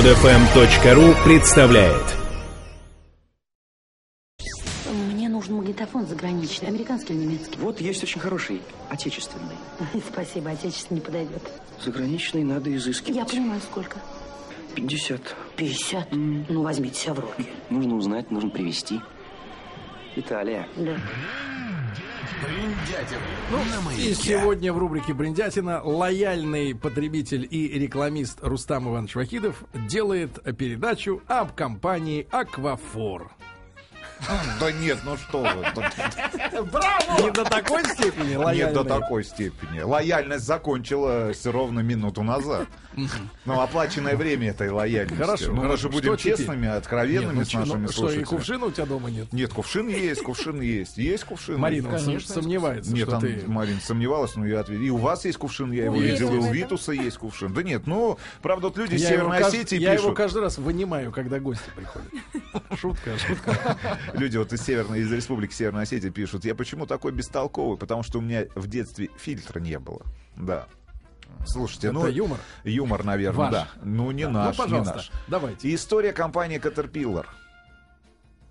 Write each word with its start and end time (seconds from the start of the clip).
Подфм.ру 0.00 1.14
представляет 1.26 2.16
Мне 5.12 5.28
нужен 5.28 5.56
магнитофон 5.56 6.06
заграничный, 6.06 6.68
американский 6.68 7.12
или 7.12 7.24
немецкий. 7.24 7.58
Вот 7.58 7.82
есть 7.82 8.02
очень 8.02 8.18
хороший, 8.18 8.62
отечественный. 8.88 9.56
Спасибо, 10.10 10.52
отечественный 10.52 11.00
не 11.00 11.04
подойдет. 11.04 11.42
Заграничный 11.84 12.44
надо 12.44 12.74
изыскивать. 12.74 13.14
Я 13.14 13.26
понимаю, 13.26 13.60
сколько? 13.60 13.98
50. 14.74 15.36
50? 15.56 16.08
Ну, 16.12 16.62
возьмите 16.62 16.98
себя 16.98 17.12
в 17.12 17.20
руки. 17.20 17.46
Нужно 17.68 17.96
узнать, 17.96 18.30
нужно 18.30 18.48
привезти. 18.48 19.02
Италия. 20.16 20.66
Да. 20.76 20.96
И 23.98 24.14
сегодня 24.14 24.72
в 24.72 24.78
рубрике 24.78 25.12
«Бриндятина» 25.12 25.82
лояльный 25.82 26.74
потребитель 26.74 27.46
и 27.50 27.78
рекламист 27.78 28.38
Рустам 28.42 28.88
Иванович 28.88 29.14
Вахидов 29.16 29.64
делает 29.88 30.42
передачу 30.56 31.22
об 31.26 31.52
компании 31.54 32.26
«Аквафор». 32.30 33.32
Да 34.60 34.72
нет, 34.72 34.98
ну 35.04 35.16
что 35.16 35.40
вы. 35.42 35.48
Не 37.22 37.30
до 37.32 37.44
такой 37.44 37.84
степени 37.84 38.30
Нет 38.30 38.38
лояльный. 38.38 38.74
до 38.74 38.84
такой 38.84 39.24
степени. 39.24 39.80
Лояльность 39.80 40.44
закончилась 40.44 41.44
ровно 41.46 41.80
минуту 41.80 42.22
назад. 42.22 42.68
Но 43.44 43.60
оплаченное 43.62 44.16
время 44.16 44.50
этой 44.50 44.68
лояльности. 44.70 45.16
Хорошо, 45.22 45.52
Ну, 45.52 45.62
мы 45.64 45.76
же 45.76 45.88
будем 45.88 46.16
честными, 46.16 46.68
откровенными 46.68 47.38
ну 47.38 47.44
с 47.44 47.48
чё, 47.48 47.60
ну 47.60 47.64
нашими 47.66 47.86
Что, 47.86 47.92
и 47.92 47.94
слушателями. 47.94 48.24
кувшина 48.24 48.66
у 48.66 48.70
тебя 48.70 48.86
дома 48.86 49.10
нет? 49.10 49.32
Нет, 49.32 49.52
кувшин 49.52 49.88
есть, 49.88 50.22
кувшин 50.22 50.60
есть. 50.60 50.96
Есть 50.98 51.24
кувшин. 51.24 51.58
Марина 51.58 51.94
есть. 51.96 52.06
сом- 52.28 52.42
сомневается, 52.42 52.92
Нет, 52.92 53.02
что 53.08 53.12
там 53.12 53.20
ты... 53.20 53.42
Марина 53.46 53.80
сомневалась, 53.80 54.34
но 54.36 54.46
я 54.46 54.60
ответил. 54.60 54.84
И 54.84 54.90
у 54.90 54.96
вас 54.96 55.24
есть 55.24 55.38
кувшин, 55.38 55.70
я 55.72 55.84
его 55.84 55.96
видел, 55.96 56.34
и 56.34 56.38
у? 56.38 56.52
Витуса 56.52 56.92
есть 56.92 57.16
кувшин. 57.18 57.52
Да 57.54 57.62
нет, 57.62 57.86
ну, 57.86 58.18
правда, 58.42 58.68
вот 58.68 58.76
люди 58.76 58.96
Северной 58.96 59.38
Осетии 59.38 59.78
я 59.78 59.92
его 59.94 60.02
пишут. 60.02 60.16
каждый 60.16 60.42
раз 60.42 60.58
вынимаю, 60.58 61.12
когда 61.12 61.38
гости 61.38 61.62
приходят. 61.74 62.08
Шутка, 62.78 63.16
шутка. 63.18 63.78
Люди 64.14 64.36
вот 64.36 64.52
из 64.52 64.62
Северной, 64.62 65.00
из 65.00 65.12
Республики 65.12 65.52
Северной 65.52 65.82
Осетии 65.84 66.08
пишут, 66.10 66.44
я 66.44 66.54
почему 66.54 66.86
такой 66.86 67.12
бестолковый? 67.12 67.78
Потому 67.78 68.02
что 68.02 68.18
у 68.18 68.22
меня 68.22 68.46
в 68.54 68.66
детстве 68.66 69.10
фильтра 69.18 69.60
не 69.60 69.78
было. 69.78 70.02
Да. 70.36 70.66
Слушайте, 71.46 71.88
Это 71.88 71.94
ну... 71.94 72.06
юмор? 72.08 72.38
Юмор, 72.64 73.04
наверное, 73.04 73.38
Ваш. 73.38 73.52
да. 73.52 73.68
Ну, 73.82 74.10
не 74.10 74.24
Да. 74.24 74.30
наш, 74.30 74.58
ну, 74.58 74.64
не 74.64 74.68
пожалуйста, 74.70 74.96
наш. 74.96 75.10
давайте. 75.28 75.74
История 75.74 76.12
компании 76.12 76.60
Caterpillar. 76.60 77.26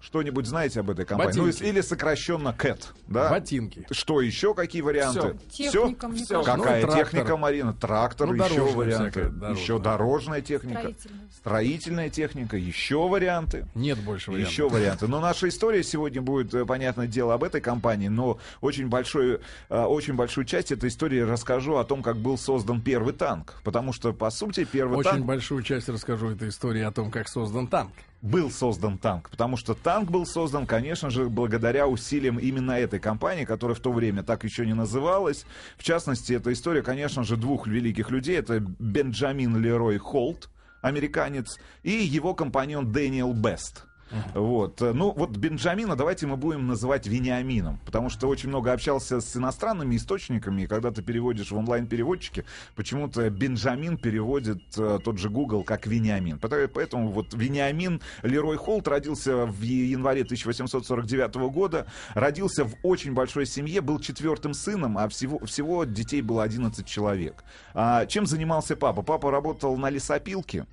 Что-нибудь 0.02 0.46
знаете 0.46 0.80
об 0.80 0.90
этой 0.90 1.06
компании? 1.06 1.38
Ну, 1.38 1.46
Ботинки. 1.48 1.64
или 1.70 1.82
сокращенно 1.82 2.56
CAT, 2.58 2.86
да? 3.08 3.30
Ботинки. 3.30 3.86
Что 3.92 4.22
еще? 4.22 4.54
Какие 4.54 4.82
варианты? 4.82 5.38
Техника, 5.52 6.10
Всё. 6.10 6.34
кажется. 6.36 6.44
Какая 6.44 6.86
Ну, 6.86 6.94
техника, 6.94 7.38
Марина? 7.38 7.74
Трактор, 7.74 8.28
Ну, 8.28 8.34
еще 8.46 8.62
варианты. 8.72 9.12
всякая, 9.12 9.30
дорожная. 9.30 9.62
Еще 9.62 9.80
дорожная 9.80 10.42
техника. 10.42 10.80
Строительная. 10.80 11.30
Строительная 11.36 12.10
техника, 12.10 12.58
еще 12.58 13.08
варианты. 13.08 13.66
Нет 13.76 14.00
больше 14.00 14.32
вариантов. 14.32 14.52
Еще 14.54 14.70
варианты. 14.70 15.08
Но 15.08 15.20
наша 15.20 15.50
история 15.50 15.84
сегодня 15.84 16.22
будет, 16.22 16.54
э, 16.54 16.66
понятное 16.66 17.08
дело, 17.08 17.34
об 17.34 17.44
этой 17.44 17.60
компании, 17.60 18.08
но 18.08 18.40
очень, 18.62 18.88
большой, 18.88 19.42
э, 19.70 19.84
очень 19.84 20.14
большую 20.14 20.46
часть 20.46 20.72
этой 20.72 20.90
истории 20.90 21.20
расскажу 21.20 21.76
о 21.76 21.84
том, 21.84 22.02
как 22.04 22.18
был 22.18 22.38
создан 22.38 22.82
первый 22.82 23.14
танк. 23.14 23.56
Потому 23.64 23.92
что, 23.94 24.14
по 24.14 24.30
сути, 24.30 24.64
первый 24.64 24.98
Очень 25.00 25.10
танк 25.12 25.26
большую 25.26 25.62
часть 25.64 25.90
расскажу 25.90 26.30
этой 26.30 26.50
истории 26.50 26.82
о 26.84 26.92
том, 26.92 27.12
как 27.12 27.28
создан 27.28 27.68
танк. 27.68 27.92
Был 28.22 28.52
создан 28.52 28.98
танк. 28.98 29.30
Потому 29.30 29.58
что 29.58 29.74
танк 29.74 30.12
был 30.12 30.26
создан, 30.26 30.66
конечно 30.66 31.10
же, 31.10 31.30
благодаря 31.30 31.88
усилиям 31.88 32.38
именно 32.38 32.72
этой 32.74 33.00
компании, 33.00 33.46
которая 33.46 33.76
в 33.76 33.80
то 33.80 33.92
время 33.92 34.24
так 34.24 34.44
еще 34.44 34.66
не 34.66 34.74
называлась. 34.74 35.46
В 35.78 35.84
частности, 35.84 36.34
эта 36.34 36.52
история, 36.52 36.82
конечно 36.82 37.24
же, 37.24 37.38
двух 37.38 37.68
великих 37.68 38.10
людей. 38.12 38.38
Это 38.38 38.60
Бенджамин 38.60 39.58
Лерой 39.58 39.98
Холт, 39.98 40.50
американец, 40.82 41.60
и 41.84 41.92
его 41.92 42.34
компаньон 42.34 42.92
Дэниел 42.92 43.34
Бест. 43.34 43.86
Вот. 44.34 44.82
Ну, 44.82 45.12
вот 45.12 45.32
Бенджамина 45.32 45.96
давайте 45.96 46.28
мы 46.28 46.38
будем 46.38 46.68
называть 46.68 47.08
Вениамином, 47.08 47.80
потому 47.86 48.10
что 48.10 48.28
очень 48.28 48.50
много 48.50 48.72
общался 48.72 49.22
с 49.22 49.36
иностранными 49.36 49.96
источниками, 49.96 50.64
и 50.64 50.68
когда 50.68 50.92
ты 50.92 51.02
переводишь 51.02 51.52
в 51.52 51.58
онлайн-переводчике, 51.58 52.46
почему-то 52.76 53.30
Бенджамин 53.30 53.98
переводит 53.98 54.62
э, 54.78 55.00
тот 55.04 55.18
же 55.18 55.30
Google 55.30 55.64
как 55.64 55.88
Вениамин. 55.88 56.40
Поэтому, 56.40 57.10
вот 57.10 57.34
Вениамин 57.34 58.02
Лерой 58.24 58.58
Холт 58.58 58.88
родился 58.88 59.46
в 59.46 59.62
январе 59.62 60.22
1849 60.22 61.36
года, 61.52 61.88
родился 62.14 62.66
в 62.66 62.74
очень 62.84 63.14
большой 63.14 63.46
семье, 63.46 63.82
был 63.82 64.00
четвертым 64.00 64.54
сыном, 64.54 64.98
а 64.98 65.08
всего, 65.10 65.40
всего 65.46 65.84
детей 65.84 66.22
было 66.22 66.44
11 66.44 66.86
человек. 66.86 67.44
А 67.74 68.06
чем 68.06 68.26
занимался 68.26 68.76
папа? 68.76 69.02
Папа 69.02 69.32
работал 69.32 69.78
на 69.78 69.90
лесопилке, 69.90 70.66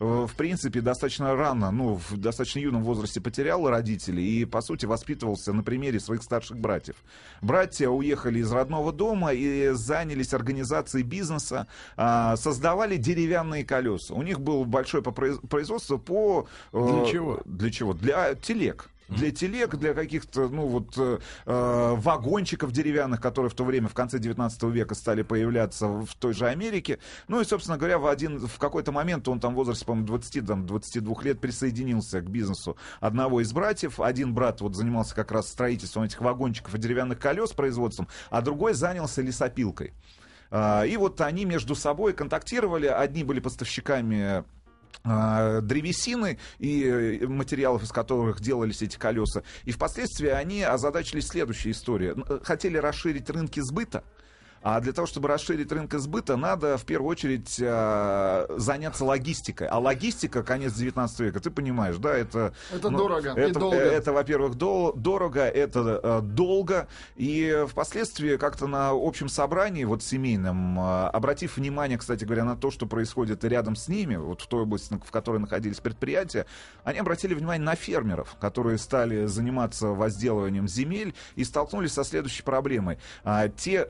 Э, 0.00 0.26
в 0.26 0.34
принципе, 0.34 0.80
достаточно 0.80 1.36
рано, 1.36 1.70
ну, 1.70 1.94
в 1.94 2.16
достаточно 2.16 2.58
юном 2.58 2.79
возрасте 2.84 3.20
потерял 3.20 3.68
родителей 3.68 4.40
и, 4.40 4.44
по 4.44 4.60
сути, 4.60 4.86
воспитывался 4.86 5.52
на 5.52 5.62
примере 5.62 6.00
своих 6.00 6.22
старших 6.22 6.58
братьев. 6.58 6.96
Братья 7.42 7.88
уехали 7.88 8.40
из 8.40 8.52
родного 8.52 8.92
дома 8.92 9.32
и 9.32 9.70
занялись 9.70 10.34
организацией 10.34 11.04
бизнеса, 11.04 11.66
а, 11.96 12.36
создавали 12.36 12.96
деревянные 12.96 13.64
колеса. 13.64 14.14
У 14.14 14.22
них 14.22 14.40
было 14.40 14.64
большое 14.64 15.02
производство 15.02 15.96
по... 15.96 16.46
э, 16.72 16.88
Для 16.92 17.06
чего? 17.06 17.40
Для 17.44 17.70
чего? 17.70 17.94
Для 17.94 18.34
телег. 18.34 18.89
Для 19.10 19.30
телег, 19.32 19.76
для 19.76 19.92
каких-то, 19.92 20.48
ну 20.48 20.66
вот, 20.66 20.96
э, 20.96 21.18
э, 21.46 21.94
вагончиков 21.96 22.70
деревянных, 22.72 23.20
которые 23.20 23.50
в 23.50 23.54
то 23.54 23.64
время, 23.64 23.88
в 23.88 23.94
конце 23.94 24.18
19 24.18 24.62
века, 24.64 24.94
стали 24.94 25.22
появляться 25.22 25.88
в 25.88 26.14
той 26.18 26.32
же 26.32 26.46
Америке. 26.46 26.98
Ну 27.28 27.40
и, 27.40 27.44
собственно 27.44 27.76
говоря, 27.76 27.98
в, 27.98 28.06
один, 28.06 28.38
в 28.38 28.58
какой-то 28.58 28.92
момент 28.92 29.26
он 29.28 29.40
там 29.40 29.54
в 29.54 29.56
возрасте, 29.56 29.84
по-моему, 29.84 30.06
20, 30.06 30.46
там, 30.46 30.66
22 30.66 31.22
лет 31.24 31.40
присоединился 31.40 32.20
к 32.20 32.30
бизнесу 32.30 32.76
одного 33.00 33.40
из 33.40 33.52
братьев. 33.52 33.98
Один 34.00 34.32
брат 34.32 34.60
вот 34.60 34.76
занимался 34.76 35.14
как 35.14 35.32
раз 35.32 35.48
строительством 35.48 36.04
этих 36.04 36.20
вагончиков 36.20 36.74
и 36.74 36.78
деревянных 36.78 37.18
колес, 37.18 37.50
производством, 37.52 38.08
а 38.30 38.42
другой 38.42 38.74
занялся 38.74 39.22
лесопилкой. 39.22 39.92
А, 40.50 40.84
И 40.84 40.96
вот 40.96 41.20
они 41.20 41.44
между 41.44 41.74
собой 41.74 42.12
контактировали. 42.12 42.86
Одни 42.86 43.24
были 43.24 43.40
поставщиками 43.40 44.44
древесины 45.02 46.38
и 46.58 46.84
э, 46.84 47.26
материалов, 47.26 47.82
из 47.82 47.90
которых 47.90 48.40
делались 48.40 48.82
эти 48.82 48.98
колеса. 48.98 49.42
И 49.64 49.72
впоследствии 49.72 50.28
они 50.28 50.62
озадачились 50.62 51.28
следующей 51.28 51.70
историей. 51.70 52.14
Э, 52.28 52.40
Хотели 52.42 52.76
расширить 52.76 53.30
рынки 53.30 53.60
сбыта, 53.60 54.04
а 54.62 54.80
для 54.80 54.92
того, 54.92 55.06
чтобы 55.06 55.28
расширить 55.28 55.72
рынок 55.72 55.92
сбыта, 55.94 56.36
надо 56.36 56.76
в 56.76 56.84
первую 56.84 57.10
очередь 57.10 57.56
э, 57.60 58.46
заняться 58.58 59.04
логистикой. 59.04 59.68
А 59.68 59.78
логистика, 59.78 60.42
конец 60.42 60.74
19 60.74 61.20
века, 61.20 61.40
ты 61.40 61.50
понимаешь, 61.50 61.96
да, 61.96 62.14
это... 62.14 62.52
Это 62.72 62.90
дорого 62.90 63.32
и 63.32 63.40
это, 63.40 63.58
долго. 63.58 63.76
э, 63.76 63.80
Это, 63.80 64.12
во-первых, 64.12 64.54
дол- 64.56 64.92
дорого, 64.92 65.40
это 65.48 66.00
э, 66.02 66.20
долго. 66.22 66.88
И 67.16 67.64
впоследствии 67.68 68.36
как-то 68.36 68.66
на 68.66 68.90
общем 68.90 69.28
собрании, 69.28 69.84
вот 69.84 70.02
семейном, 70.02 70.78
э, 70.78 71.06
обратив 71.08 71.56
внимание, 71.56 71.96
кстати 71.98 72.24
говоря, 72.24 72.44
на 72.44 72.56
то, 72.56 72.70
что 72.70 72.86
происходит 72.86 73.44
рядом 73.44 73.76
с 73.76 73.88
ними, 73.88 74.16
вот 74.16 74.42
в 74.42 74.46
той 74.46 74.62
области, 74.62 74.98
в 75.06 75.10
которой 75.10 75.38
находились 75.38 75.80
предприятия, 75.80 76.46
они 76.84 76.98
обратили 76.98 77.34
внимание 77.34 77.64
на 77.64 77.74
фермеров, 77.76 78.36
которые 78.40 78.78
стали 78.78 79.26
заниматься 79.26 79.88
возделыванием 79.88 80.68
земель 80.68 81.14
и 81.36 81.44
столкнулись 81.44 81.92
со 81.92 82.04
следующей 82.04 82.42
проблемой. 82.42 82.98
А, 83.24 83.48
те 83.48 83.88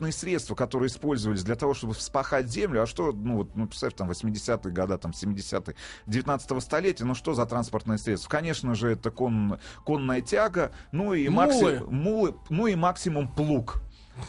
транспортные 0.00 0.12
средства, 0.12 0.54
которые 0.54 0.88
использовались 0.88 1.44
для 1.44 1.54
того, 1.56 1.74
чтобы 1.74 1.94
вспахать 1.94 2.48
землю, 2.50 2.82
а 2.82 2.86
что, 2.86 3.12
ну, 3.12 3.36
вот, 3.36 3.54
ну, 3.54 3.66
представь, 3.66 3.94
там, 3.94 4.10
80-е 4.10 4.72
годы, 4.72 4.96
там, 4.98 5.12
70-е, 5.12 5.74
19 6.06 6.62
столетия, 6.62 7.04
ну, 7.04 7.14
что 7.14 7.34
за 7.34 7.46
транспортные 7.46 7.98
средства? 7.98 8.30
Конечно 8.30 8.74
же, 8.74 8.92
это 8.92 9.10
кон, 9.10 9.58
конная 9.84 10.20
тяга, 10.22 10.72
ну, 10.92 11.12
и 11.12 11.28
Мулы. 11.28 11.46
максимум, 11.46 11.94
мулы, 11.94 12.34
ну, 12.48 12.66
и 12.66 12.74
максимум 12.74 13.28
плуг. 13.28 13.82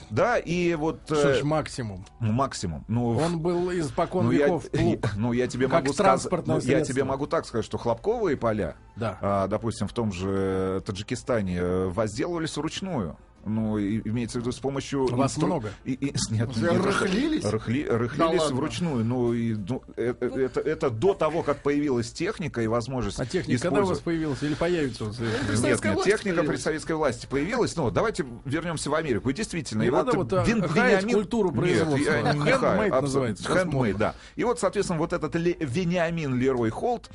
Да, 0.09 0.37
и 0.37 0.75
вот... 0.75 1.11
э, 1.11 1.15
Что 1.15 1.33
ж, 1.33 1.43
максимум. 1.43 2.05
ну, 2.21 2.31
максимум. 2.31 2.85
Ну, 2.87 3.17
Он 3.17 3.39
был 3.39 3.71
испокон 3.71 4.25
ну, 4.25 4.31
я, 4.31 4.45
веков 4.45 4.69
плуг. 4.71 5.09
ну, 5.17 5.33
я 5.33 5.47
тебе 5.47 5.67
Как 5.67 5.81
могу 5.83 5.93
сказать, 5.93 6.47
ну, 6.47 6.59
я 6.59 6.81
тебе 6.81 7.03
могу 7.03 7.27
так 7.27 7.45
сказать, 7.45 7.65
что 7.65 7.77
хлопковые 7.77 8.37
поля, 8.37 8.75
Да. 8.95 9.17
а, 9.21 9.47
допустим, 9.47 9.87
в 9.87 9.93
том 9.93 10.11
же 10.13 10.81
Таджикистане 10.85 11.57
э, 11.57 11.87
возделывались 11.87 12.55
вручную. 12.55 13.17
Ну, 13.45 13.77
и- 13.77 14.01
имеется 14.07 14.37
в 14.37 14.41
виду 14.41 14.51
с 14.51 14.59
помощью... 14.59 15.07
Вас 15.07 15.35
инстру- 15.37 15.45
много? 15.47 15.71
И, 15.83 15.93
и- 15.93 16.13
нет, 16.31 16.49
Вы 16.55 16.61
нет, 16.61 16.85
рыхлились? 16.85 17.43
Рыхли- 17.43 17.87
Да 17.87 17.97
рыхлились 17.97 18.39
ладно. 18.41 18.55
вручную. 18.55 19.03
Ну, 19.05 19.33
и, 19.33 19.55
ну, 19.55 19.81
э- 19.97 20.13
э- 20.19 20.41
это, 20.45 20.59
это 20.59 20.89
до 20.89 21.13
того, 21.13 21.41
как 21.41 21.63
появилась 21.63 22.11
техника 22.11 22.61
и 22.61 22.67
возможность 22.67 23.19
А 23.19 23.25
техника 23.25 23.61
когда 23.63 23.81
у 23.81 23.85
вас 23.85 23.97
использовать- 23.97 24.03
появилась 24.03 24.43
или 24.43 24.53
появится? 24.53 25.05
вот, 25.05 25.19
нет, 25.19 25.83
нет, 25.83 26.03
техника 26.03 26.43
при 26.43 26.55
советской 26.57 26.93
власти 26.95 27.25
появилась. 27.29 27.75
Ну, 27.75 27.89
давайте 27.89 28.25
вернемся 28.45 28.89
в 28.89 28.95
Америку. 28.95 29.29
И 29.29 29.33
действительно, 29.33 29.81
Не 29.81 29.87
и 29.87 29.91
надо 29.91 30.11
вот, 30.13 30.31
а, 30.33 30.43
Вин- 30.43 30.61
Вениамин- 30.63 31.13
культуру 31.13 31.49
Нет, 31.51 31.59
производства. 31.59 32.11
я 32.11 32.33
не 32.33 32.39
называется, 33.01 33.65
модно. 33.65 33.93
да. 33.97 34.15
И 34.35 34.43
вот, 34.43 34.59
соответственно, 34.59 34.99
вот 34.99 35.13
этот 35.13 35.35
Ле- 35.35 35.57
Вениамин 35.59 36.35
Лерой 36.37 36.69
Холт 36.69 37.09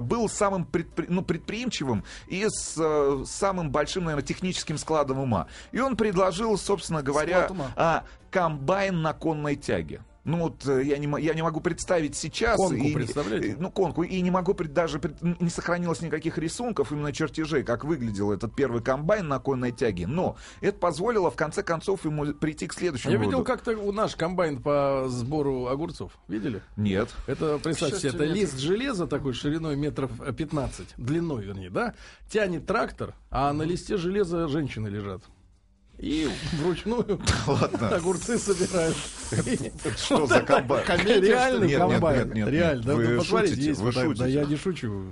был 0.00 0.28
самым 0.28 0.64
предпри- 0.70 1.06
ну, 1.08 1.22
предприимчивым 1.22 2.04
и 2.28 2.46
с 2.48 2.76
э, 2.78 3.24
самым 3.26 3.70
большим, 3.70 4.04
наверное, 4.04 4.24
техническим 4.26 4.78
складом 4.78 5.18
ума. 5.18 5.46
И 5.72 5.80
он 5.80 5.96
предложил, 5.96 6.56
собственно 6.56 7.02
говоря, 7.02 7.48
а, 7.76 8.04
комбайн 8.30 9.02
на 9.02 9.12
конной 9.12 9.56
тяге. 9.56 10.02
Ну 10.24 10.38
вот 10.38 10.64
э, 10.68 10.84
я 10.84 10.98
не, 10.98 11.20
я 11.20 11.34
не 11.34 11.42
могу 11.42 11.60
представить 11.60 12.14
сейчас. 12.14 12.56
Конку 12.56 12.76
и, 12.76 12.94
представляете? 12.94 13.48
и- 13.48 13.54
Ну, 13.58 13.70
конку. 13.72 14.04
И 14.04 14.20
не 14.20 14.30
могу 14.30 14.54
пред- 14.54 14.72
даже... 14.72 15.00
пред- 15.00 15.20
не 15.40 15.48
сохранилось 15.50 16.00
никаких 16.00 16.38
рисунков, 16.38 16.92
именно 16.92 17.12
чертежей, 17.12 17.64
как 17.64 17.84
выглядел 17.84 18.30
этот 18.30 18.54
первый 18.54 18.82
комбайн 18.82 19.26
на 19.26 19.40
конной 19.40 19.72
тяге. 19.72 20.06
Но 20.06 20.36
это 20.60 20.78
позволило, 20.78 21.28
в 21.30 21.34
конце 21.34 21.64
концов, 21.64 22.04
ему 22.04 22.26
прийти 22.34 22.68
к 22.68 22.72
следующему 22.72 23.12
Я 23.12 23.18
видел 23.18 23.38
выводу. 23.38 23.46
как-то 23.46 23.72
у 23.76 23.90
наш 23.90 24.14
комбайн 24.14 24.62
по 24.62 25.06
сбору 25.08 25.66
огурцов. 25.66 26.12
Видели? 26.28 26.62
Нет. 26.76 27.08
Это, 27.26 27.58
представьте 27.58 27.98
себе, 27.98 28.08
это 28.10 28.26
нет. 28.26 28.34
лист 28.36 28.58
железа 28.58 29.08
такой 29.08 29.32
шириной 29.32 29.74
метров 29.74 30.12
э, 30.20 30.32
15, 30.32 30.94
длиной, 30.98 31.44
вернее, 31.44 31.70
да, 31.70 31.94
тянет 32.30 32.64
трактор, 32.66 33.14
а 33.30 33.52
на 33.52 33.62
листе 33.62 33.96
железа 33.96 34.46
женщины 34.46 34.86
лежат. 34.86 35.22
И 36.02 36.28
вручную 36.60 37.20
Ладно. 37.46 37.88
огурцы 37.96 38.36
собирают. 38.36 38.96
Что 39.96 40.26
за 40.26 40.40
комбайн? 40.40 40.84
Реальный 41.06 41.68
Нет, 41.68 41.78
нет, 41.80 41.90
комбайн. 41.92 42.26
нет, 42.26 42.34
нет, 42.34 42.48
Реально. 42.48 42.82
Да, 42.82 42.94
вы 42.96 43.16
посмотрите, 43.18 43.54
шутите, 43.54 43.72
вы 43.82 43.92
фото- 43.92 44.08
Да 44.08 44.14
шутите. 44.24 44.30
я 44.32 44.44
не 44.44 44.56
шучу. 44.56 45.04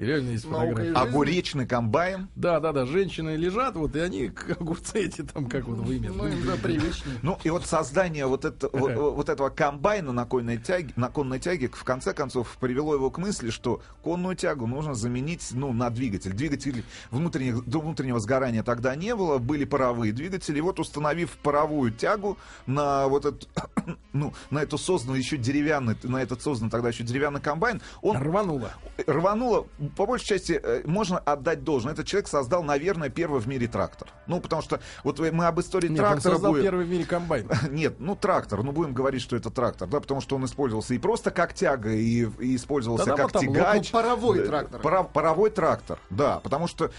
И 0.00 0.04
реально 0.06 0.30
есть 0.30 0.46
фотографии. 0.46 0.94
Огуречный 0.94 1.66
комбайн. 1.66 2.28
Да, 2.34 2.58
да, 2.58 2.72
да, 2.72 2.86
женщины 2.86 3.36
лежат, 3.36 3.76
вот, 3.76 3.94
и 3.94 4.00
они, 4.00 4.32
огурцы 4.58 5.04
эти 5.04 5.22
там, 5.22 5.46
как 5.46 5.66
вот 5.66 5.80
вы 5.80 5.98
Ну, 5.98 6.26
им 6.26 6.46
да, 6.46 6.56
привычнее. 6.56 7.18
Ну 7.20 7.38
и 7.44 7.50
вот 7.50 7.66
создание 7.66 8.24
вот, 8.24 8.46
это, 8.46 8.70
вот, 8.72 8.94
вот 8.94 9.28
этого 9.28 9.50
комбайна 9.50 10.12
на 10.12 10.24
конной, 10.24 10.56
тяге, 10.56 10.94
на 10.96 11.10
конной 11.10 11.38
тяге 11.38 11.68
в 11.68 11.84
конце 11.84 12.14
концов 12.14 12.56
привело 12.58 12.94
его 12.94 13.10
к 13.10 13.18
мысли, 13.18 13.50
что 13.50 13.82
конную 14.02 14.36
тягу 14.36 14.66
нужно 14.66 14.94
заменить 14.94 15.46
ну, 15.52 15.74
на 15.74 15.90
двигатель. 15.90 16.32
Двигателей 16.32 16.82
внутренних, 17.10 17.62
до 17.66 17.80
внутреннего 17.80 18.20
сгорания 18.20 18.62
тогда 18.62 18.96
не 18.96 19.14
было, 19.14 19.36
были 19.36 19.66
паровые 19.66 20.14
двигатели. 20.14 20.56
И 20.56 20.62
вот 20.62 20.80
установив 20.80 21.32
паровую 21.42 21.92
тягу 21.92 22.38
на 22.64 23.06
вот 23.06 23.26
эту, 23.26 23.46
ну, 24.14 24.32
на 24.48 24.62
эту 24.62 24.78
созданную 24.78 25.18
еще 25.18 25.36
деревянный, 25.36 25.94
на 26.04 26.22
этот 26.22 26.40
созданный 26.40 26.70
тогда 26.70 26.88
еще 26.88 27.04
деревянный 27.04 27.42
комбайн, 27.42 27.82
он 28.00 28.16
Рвануло. 28.16 28.72
рвануло, 29.06 29.66
по 29.96 30.06
большей 30.06 30.26
части, 30.26 30.60
э, 30.62 30.82
можно 30.86 31.18
отдать 31.18 31.64
должное. 31.64 31.92
Этот 31.92 32.06
человек 32.06 32.28
создал, 32.28 32.62
наверное, 32.62 33.08
первый 33.08 33.40
в 33.40 33.46
мире 33.48 33.66
трактор. 33.68 34.08
Ну, 34.26 34.40
потому 34.40 34.62
что 34.62 34.80
вот 35.04 35.18
мы 35.18 35.46
об 35.46 35.60
истории 35.60 35.88
Нет, 35.88 36.00
он 36.00 36.06
трактора 36.06 36.32
создал 36.34 36.52
будем- 36.52 36.64
первый 36.64 36.84
в 36.84 36.88
мире 36.88 37.04
комбайн. 37.04 37.48
Нет, 37.70 37.96
ну 37.98 38.16
трактор, 38.16 38.62
ну 38.62 38.72
будем 38.72 38.92
говорить, 38.94 39.22
что 39.22 39.36
это 39.36 39.50
трактор, 39.50 39.88
да, 39.88 40.00
потому 40.00 40.20
что 40.20 40.36
он 40.36 40.44
использовался 40.44 40.94
и 40.94 40.98
просто 40.98 41.30
как 41.30 41.54
тяга, 41.54 41.90
и, 41.92 42.26
и 42.38 42.56
использовался 42.56 43.06
Да-да, 43.06 43.16
как 43.16 43.32
вот 43.34 43.42
там, 43.42 43.42
тягач. 43.54 43.92
ну, 43.92 43.98
паровой 43.98 44.38
Да, 44.40 44.46
трактор. 44.46 44.80
пара- 44.80 45.02
паровой 45.04 45.50
трактор, 45.50 45.98
да, 46.10 46.40
потому 46.40 46.66
что 46.68 46.90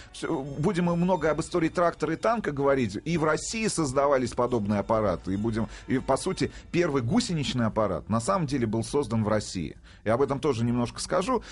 будем 0.59 0.85
мы 0.85 0.95
много 0.95 1.29
об 1.31 1.39
истории 1.41 1.69
трактора 1.69 2.13
и 2.13 2.15
танка 2.17 2.51
говорить, 2.51 2.97
и 3.05 3.17
в 3.17 3.23
России 3.23 3.67
создавались 3.67 4.31
подобные 4.31 4.79
аппараты, 4.79 5.33
и 5.33 5.37
будем, 5.37 5.67
и 5.87 5.99
по 5.99 6.17
сути 6.17 6.51
первый 6.71 7.01
гусеничный 7.01 7.65
аппарат 7.67 8.09
на 8.09 8.19
самом 8.19 8.47
деле 8.47 8.65
был 8.67 8.83
создан 8.83 9.23
в 9.23 9.27
России. 9.27 9.77
И 10.03 10.09
об 10.09 10.21
этом 10.21 10.39
тоже 10.39 10.63
немножко 10.65 10.99
скажу. 10.99 11.43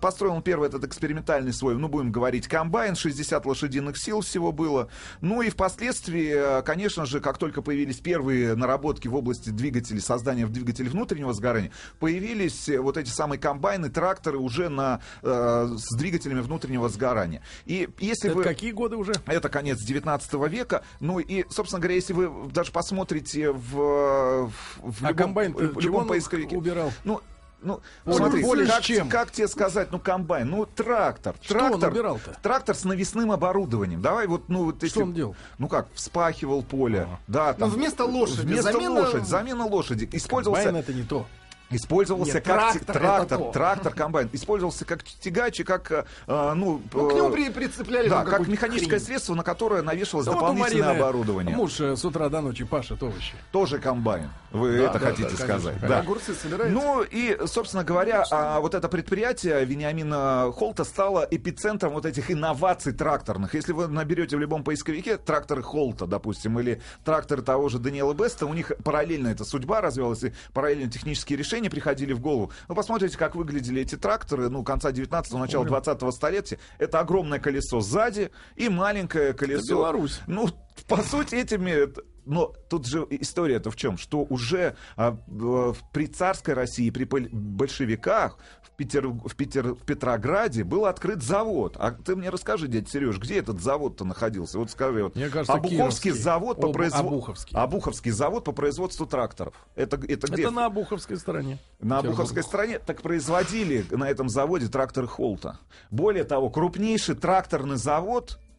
Построил 0.00 0.34
он 0.34 0.42
первый 0.42 0.68
этот 0.70 0.84
экспериментальный 0.84 1.52
свой, 1.52 1.76
ну 1.76 1.88
будем 1.88 2.12
говорить, 2.12 2.48
комбайн, 2.48 2.94
60 2.94 3.44
лошадиных 3.44 3.98
сил 3.98 4.20
всего 4.20 4.52
было. 4.52 4.88
Ну 5.20 5.42
и 5.42 5.50
впоследствии, 5.50 6.58
э, 6.58 6.62
конечно 6.62 7.06
же, 7.06 7.20
как 7.20 7.38
только 7.38 7.62
появились 7.62 7.96
первые 7.98 8.54
наработки 8.54 9.08
в 9.08 9.14
области 9.14 9.50
двигателей, 9.50 10.00
создания 10.00 10.46
двигателей 10.46 10.88
внутреннего 10.88 11.32
сгорания, 11.32 11.70
появились 11.98 12.68
э, 12.68 12.78
вот 12.78 12.96
эти 12.96 13.10
самые 13.10 13.38
комбайны, 13.38 13.90
тракторы 13.90 14.38
уже 14.38 14.68
на, 14.68 15.00
э, 15.22 15.74
с 15.76 15.96
двигателями 15.96 16.40
внутреннего 16.40 16.88
сгорания. 16.88 17.42
И 17.66 17.88
если 17.98 18.30
Это 18.30 18.38
вы... 18.38 18.44
какие 18.44 18.72
годы 18.72 18.96
уже? 18.96 19.12
Это 19.26 19.48
конец 19.48 19.78
19 19.78 20.32
века. 20.48 20.82
Ну 21.00 21.18
и, 21.18 21.44
собственно 21.50 21.80
говоря, 21.80 21.96
если 21.96 22.12
вы 22.12 22.30
даже 22.50 22.72
посмотрите 22.72 23.52
в, 23.52 23.70
в, 23.70 24.52
в 24.82 25.04
А 25.04 25.08
любом, 25.08 25.16
комбайн 25.16 25.52
любом 25.58 25.82
чего 25.82 26.04
поисковике. 26.04 26.56
убирал? 26.56 26.92
Ну, 27.04 27.20
ну, 27.62 27.80
Поле- 28.04 28.16
смотри, 28.16 28.42
поле 28.42 28.66
с 28.66 28.70
как, 28.70 28.82
чем? 28.82 29.08
как 29.08 29.30
тебе 29.30 29.48
сказать, 29.48 29.92
ну, 29.92 29.98
комбайн, 29.98 30.48
ну, 30.48 30.66
трактор. 30.66 31.34
Что 31.42 31.54
он 31.54 31.70
трактор, 31.70 31.90
убирал-то? 31.90 32.36
Трактор 32.42 32.74
с 32.74 32.84
навесным 32.84 33.32
оборудованием. 33.32 34.00
Давай 34.00 34.26
вот, 34.26 34.48
ну, 34.48 34.64
вот 34.64 34.82
если... 34.82 35.02
он 35.02 35.12
делал? 35.12 35.36
Ну 35.58 35.68
как, 35.68 35.88
вспахивал 35.94 36.62
поле. 36.62 37.06
Да, 37.26 37.52
там, 37.52 37.68
Ну, 37.68 37.74
вместо 37.76 38.04
лошади. 38.04 38.46
Вместо 38.46 38.72
Замена- 38.72 39.00
лошади, 39.00 39.24
замена 39.24 39.66
лошади. 39.66 40.08
Использовался... 40.12 40.64
Комбайн 40.64 40.84
это 40.84 40.94
не 40.94 41.02
то. 41.02 41.26
Использовался 41.70 42.34
Нет, 42.34 42.44
как 42.44 42.56
трактор 42.56 42.96
трактор, 42.96 43.38
то. 43.38 43.52
трактор, 43.52 43.94
комбайн. 43.94 44.28
Использовался 44.32 44.84
как 44.84 45.04
тягач 45.04 45.60
и 45.60 45.64
как, 45.64 45.90
э, 45.92 46.04
ну... 46.26 46.82
Ну, 46.92 47.08
к 47.08 47.14
нему 47.14 47.28
э, 47.28 47.32
при- 47.32 47.50
прицепляли 47.50 48.08
да, 48.08 48.24
как 48.24 48.48
механическое 48.48 48.96
хрень. 48.96 49.00
средство, 49.00 49.34
на 49.34 49.44
которое 49.44 49.82
навешивалось 49.82 50.26
Да 50.26 50.32
вот 50.32 50.38
у 50.38 50.40
дополнительное 50.40 50.88
Марины 50.88 51.00
оборудование. 51.00 51.56
Муж 51.56 51.80
э, 51.80 51.96
с 51.96 52.04
утра 52.04 52.28
до 52.28 52.40
ночи 52.40 52.64
пашет 52.64 53.02
овощи. 53.02 53.34
Тоже 53.52 53.78
комбайн. 53.78 54.30
Вы 54.50 54.78
Да, 54.78 54.84
это 54.84 54.98
да, 54.98 55.06
хотите 55.06 55.28
да, 55.30 55.36
сказать? 55.36 55.62
конечно. 55.62 55.88
Да. 55.88 55.98
Огурцы 56.00 56.34
собираете? 56.34 56.72
Ну 56.74 57.02
и, 57.02 57.38
собственно 57.46 57.84
говоря, 57.84 58.24
а, 58.32 58.58
вот 58.60 58.74
это 58.74 58.88
предприятие 58.88 59.64
Вениамина 59.64 60.50
Холта 60.52 60.82
стало 60.84 61.26
эпицентром 61.30 61.92
вот 61.92 62.04
этих 62.04 62.32
инноваций 62.32 62.92
тракторных. 62.92 63.54
Если 63.54 63.72
вы 63.72 63.86
наберете 63.86 64.36
в 64.36 64.40
любом 64.40 64.64
поисковике 64.64 65.18
тракторы 65.18 65.62
Холта, 65.62 66.06
допустим, 66.06 66.58
или 66.58 66.80
тракторы 67.04 67.42
того 67.42 67.68
же 67.68 67.78
Даниэла 67.78 68.14
Беста, 68.14 68.46
у 68.46 68.54
них 68.54 68.72
параллельно 68.82 69.28
эта 69.28 69.44
судьба 69.44 69.80
развивалась, 69.80 70.24
и 70.24 70.32
параллельно 70.52 70.90
технические 70.90 71.38
решения 71.38 71.59
приходили 71.68 72.12
в 72.12 72.20
голову. 72.20 72.52
Вы 72.68 72.74
посмотрите, 72.74 73.18
как 73.18 73.34
выглядели 73.34 73.82
эти 73.82 73.96
тракторы, 73.96 74.48
ну, 74.48 74.64
конца 74.64 74.90
19-го, 74.90 75.38
начала 75.38 75.64
20-го 75.64 76.10
столетия. 76.12 76.58
Это 76.78 77.00
огромное 77.00 77.38
колесо 77.38 77.80
сзади 77.80 78.30
и 78.56 78.68
маленькое 78.68 79.32
колесо. 79.32 79.74
Беларусь. 79.74 80.20
Ну, 80.26 80.48
по 80.86 81.02
сути, 81.02 81.36
этими... 81.36 81.92
Но 82.26 82.54
тут 82.68 82.86
же 82.86 83.06
история-то 83.10 83.70
в 83.70 83.76
чем? 83.76 83.96
Что 83.96 84.18
уже 84.28 84.76
а, 84.94 85.16
в- 85.26 85.74
при 85.92 86.06
царской 86.06 86.54
России, 86.54 86.90
при 86.90 87.04
большевиках 87.04 88.38
в, 88.62 88.70
Питер, 88.76 89.08
в, 89.08 89.34
Питер, 89.34 89.74
в 89.74 89.82
Петрограде 89.84 90.62
был 90.62 90.84
открыт 90.84 91.22
завод. 91.22 91.76
А 91.78 91.90
ты 91.92 92.14
мне 92.14 92.28
расскажи, 92.28 92.68
дядя 92.68 92.88
Сереж, 92.88 93.18
где 93.18 93.38
этот 93.38 93.60
завод-то 93.60 94.04
находился? 94.04 94.58
Вот 94.58 94.70
скажи. 94.70 95.02
Вот. 95.02 95.16
Мне 95.16 95.28
кажется, 95.28 95.54
Обуховский 95.54 96.10
завод 96.12 96.60
по 96.60 96.68
Об- 96.68 96.74
производству... 96.74 97.08
Обуховский. 97.08 97.56
Обуховский 97.56 98.10
завод 98.10 98.44
по 98.44 98.52
производству 98.52 99.06
тракторов. 99.06 99.54
Это, 99.74 99.96
это 99.96 100.30
где? 100.30 100.42
Это 100.42 100.50
на 100.50 100.66
Обуховской 100.66 101.16
стороне. 101.16 101.58
На 101.80 101.98
Обуховской 101.98 102.42
стороне 102.42 102.78
так 102.78 103.02
производили 103.02 103.84
на 103.90 104.08
этом 104.08 104.28
заводе 104.28 104.68
тракторы 104.68 105.08
Холта. 105.08 105.58
Более 105.90 106.24
того, 106.24 106.50
крупнейший 106.50 107.16
тракторный 107.16 107.76
завод 107.76 108.38
а, 108.38 108.49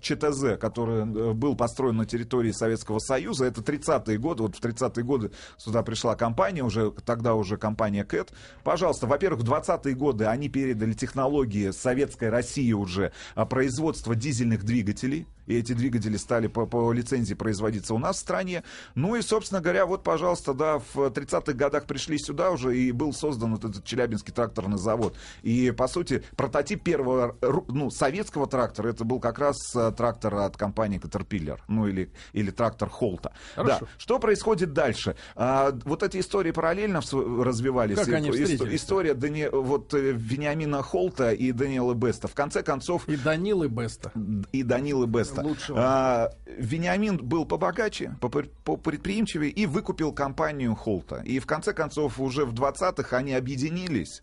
ЧТЗ, 0.00 0.58
который 0.60 1.00
э, 1.00 1.32
был 1.32 1.56
построен 1.56 1.96
на 1.96 2.06
территории 2.06 2.52
Советского 2.52 3.00
Союза, 3.00 3.46
это 3.46 3.60
30-е 3.60 4.18
годы, 4.18 4.42
вот 4.44 4.56
в 4.56 4.60
30-е 4.60 5.02
годы 5.02 5.32
сюда 5.56 5.82
пришла 5.82 6.14
компания, 6.14 6.62
уже 6.62 6.92
тогда 7.04 7.34
уже 7.34 7.56
компания 7.56 8.04
КЭТ. 8.04 8.32
Пожалуйста, 8.62 9.06
во-первых, 9.06 9.42
в 9.42 9.52
20-е 9.52 9.94
годы 9.94 10.26
они 10.26 10.48
передали 10.48 10.92
технологии 10.92 11.70
Советской 11.70 12.28
России 12.30 12.72
уже 12.72 13.12
а, 13.34 13.46
производства 13.46 14.14
дизельных 14.14 14.64
двигателей, 14.64 15.26
и 15.48 15.56
эти 15.58 15.72
двигатели 15.72 16.16
стали 16.16 16.46
по, 16.46 16.66
по 16.66 16.92
лицензии 16.92 17.34
производиться 17.34 17.94
у 17.94 17.98
нас 17.98 18.16
в 18.16 18.20
стране. 18.20 18.62
Ну 18.94 19.16
и, 19.16 19.22
собственно 19.22 19.60
говоря, 19.60 19.86
вот, 19.86 20.04
пожалуйста, 20.04 20.52
да, 20.52 20.78
в 20.78 20.96
30-х 20.96 21.54
годах 21.54 21.86
пришли 21.86 22.18
сюда 22.18 22.50
уже, 22.50 22.76
и 22.76 22.92
был 22.92 23.12
создан 23.12 23.52
вот 23.52 23.64
этот 23.64 23.84
Челябинский 23.84 24.32
тракторный 24.32 24.78
завод. 24.78 25.16
И, 25.42 25.70
по 25.70 25.88
сути, 25.88 26.22
прототип 26.36 26.82
первого 26.82 27.36
ну, 27.68 27.90
советского 27.90 28.46
трактора, 28.46 28.90
это 28.90 29.04
был 29.04 29.20
как 29.20 29.38
раз 29.38 29.56
э, 29.74 29.90
трактор 29.96 30.34
от 30.34 30.56
компании 30.56 31.00
Caterpillar, 31.00 31.58
ну 31.66 31.86
или, 31.86 32.12
или 32.34 32.50
трактор 32.50 32.90
Холта. 32.90 33.32
Хорошо. 33.54 33.78
Да. 33.80 33.86
Что 33.96 34.18
происходит 34.18 34.74
дальше? 34.74 35.16
А, 35.34 35.74
вот 35.84 36.02
эти 36.02 36.20
истории 36.20 36.50
параллельно 36.50 37.00
развивались. 37.00 37.96
Как 37.96 38.08
они 38.08 38.28
исто- 38.28 38.32
встретились-то? 38.32 38.76
История 38.76 39.14
Дани- 39.14 39.48
вот, 39.50 39.94
э, 39.94 40.12
Вениамина 40.12 40.82
Холта 40.82 41.32
и 41.32 41.52
Даниэла 41.52 41.94
Беста. 41.94 42.28
В 42.28 42.34
конце 42.34 42.62
концов, 42.62 43.08
И 43.08 43.16
Данилы 43.16 43.68
Беста. 43.68 44.12
и 44.52 44.62
Данилы 44.62 45.06
Беста. 45.06 45.37
Лучшего. 45.42 45.78
А, 45.80 46.30
Вениамин 46.46 47.16
был 47.18 47.44
побогаче, 47.46 48.16
попр- 48.20 48.50
попредприимчивее 48.64 49.50
и 49.50 49.66
выкупил 49.66 50.12
компанию 50.12 50.74
Холта. 50.74 51.22
И 51.24 51.38
в 51.38 51.46
конце 51.46 51.72
концов 51.72 52.18
уже 52.20 52.44
в 52.44 52.54
20-х 52.54 53.16
они 53.16 53.34
объединились. 53.34 54.22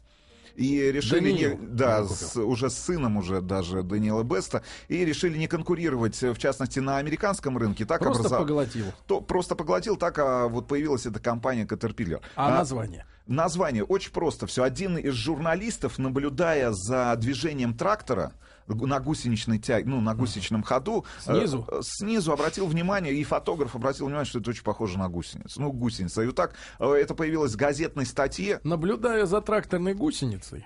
И 0.56 0.80
решили 0.90 1.32
не, 1.34 1.50
да, 1.54 2.06
с- 2.06 2.38
уже 2.38 2.70
с 2.70 2.78
сыном 2.78 3.18
уже 3.18 3.42
даже 3.42 3.84
Даниэла 3.84 4.24
Беста, 4.24 4.64
и 4.88 5.04
решили 5.04 5.38
не 5.38 5.48
конкурировать, 5.48 6.22
в 6.22 6.38
частности, 6.38 6.80
на 6.80 6.98
американском 6.98 7.58
рынке. 7.58 7.84
Так 7.86 8.00
Просто 8.00 8.24
образа- 8.30 8.38
поглотил. 8.38 8.86
То, 9.06 9.20
просто 9.20 9.56
поглотил, 9.56 9.98
так 9.98 10.18
а 10.18 10.48
вот 10.48 10.68
появилась 10.70 11.06
эта 11.06 11.20
компания 11.20 11.66
Caterpillar. 11.66 12.22
А 12.38 12.52
название? 12.52 13.06
Название 13.28 13.84
очень 13.84 14.14
просто. 14.14 14.48
Все. 14.48 14.64
Один 14.64 14.98
из 14.98 15.14
журналистов, 15.14 15.98
наблюдая 15.98 16.72
за 16.72 17.14
движением 17.18 17.74
трактора 17.74 18.32
на 18.68 19.00
гусеничной 19.00 19.60
тяге, 19.60 19.90
ну, 19.90 20.02
на 20.02 20.16
гусеничном 20.16 20.64
ходу, 20.64 21.06
Снизу? 21.20 21.68
э, 21.72 21.78
э, 21.78 21.82
снизу 21.84 22.32
обратил 22.32 22.66
внимание, 22.68 23.14
и 23.14 23.24
фотограф 23.24 23.76
обратил 23.76 24.06
внимание, 24.08 24.26
что 24.26 24.40
это 24.40 24.50
очень 24.50 24.64
похоже 24.64 24.98
на 24.98 25.08
гусеницу. 25.10 25.62
Ну, 25.62 25.72
гусеница. 25.72 26.22
И 26.24 26.26
вот 26.28 26.36
так 26.36 26.56
э, 26.80 26.92
это 26.94 27.14
появилось 27.16 27.54
в 27.54 27.58
газетной 27.58 28.06
статье. 28.06 28.60
Наблюдая 28.64 29.26
за 29.26 29.42
тракторной 29.42 29.94
гусеницей, 29.94 30.66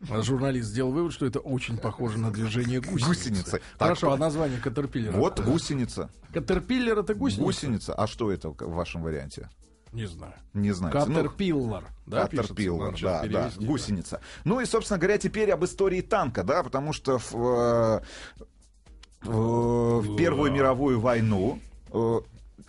журналист 0.00 0.68
сделал 0.68 0.92
вывод, 0.92 1.12
что 1.12 1.26
это 1.26 1.40
очень 1.40 1.76
похоже 1.78 2.18
на 2.18 2.30
движение 2.30 2.80
гусеницы. 2.80 3.06
Гусеницы. 3.08 3.60
Хорошо, 3.78 4.08
Так. 4.10 4.16
а 4.16 4.20
название 4.20 4.60
Катерпиллера? 4.60 5.12
Вот 5.16 5.40
гусеница. 5.40 6.10
Катерпиллер 6.32 6.98
это 6.98 7.14
гусеница? 7.14 7.44
Гусеница. 7.44 7.94
А 7.94 8.06
что 8.06 8.30
это 8.30 8.50
в 8.50 8.56
вашем 8.74 9.02
варианте? 9.02 9.48
Не 9.92 10.06
знаю. 10.06 10.34
Не 10.54 10.72
знаете. 10.72 10.98
Ну, 11.08 11.14
Катерпиллар. 11.14 11.84
Да, 12.06 12.28
сейчас 12.30 13.00
да, 13.00 13.26
да, 13.26 13.50
гусеница. 13.58 14.20
Ну 14.44 14.60
и, 14.60 14.64
собственно 14.66 14.98
говоря, 14.98 15.18
теперь 15.18 15.50
об 15.50 15.64
истории 15.64 16.00
танка, 16.00 16.42
да, 16.44 16.62
потому 16.62 16.92
что 16.92 17.18
в, 17.18 17.34
э, 17.34 18.00
в- 19.22 20.16
Первую 20.16 20.52
мировую 20.52 21.00
войну 21.00 21.60
э, 21.92 22.20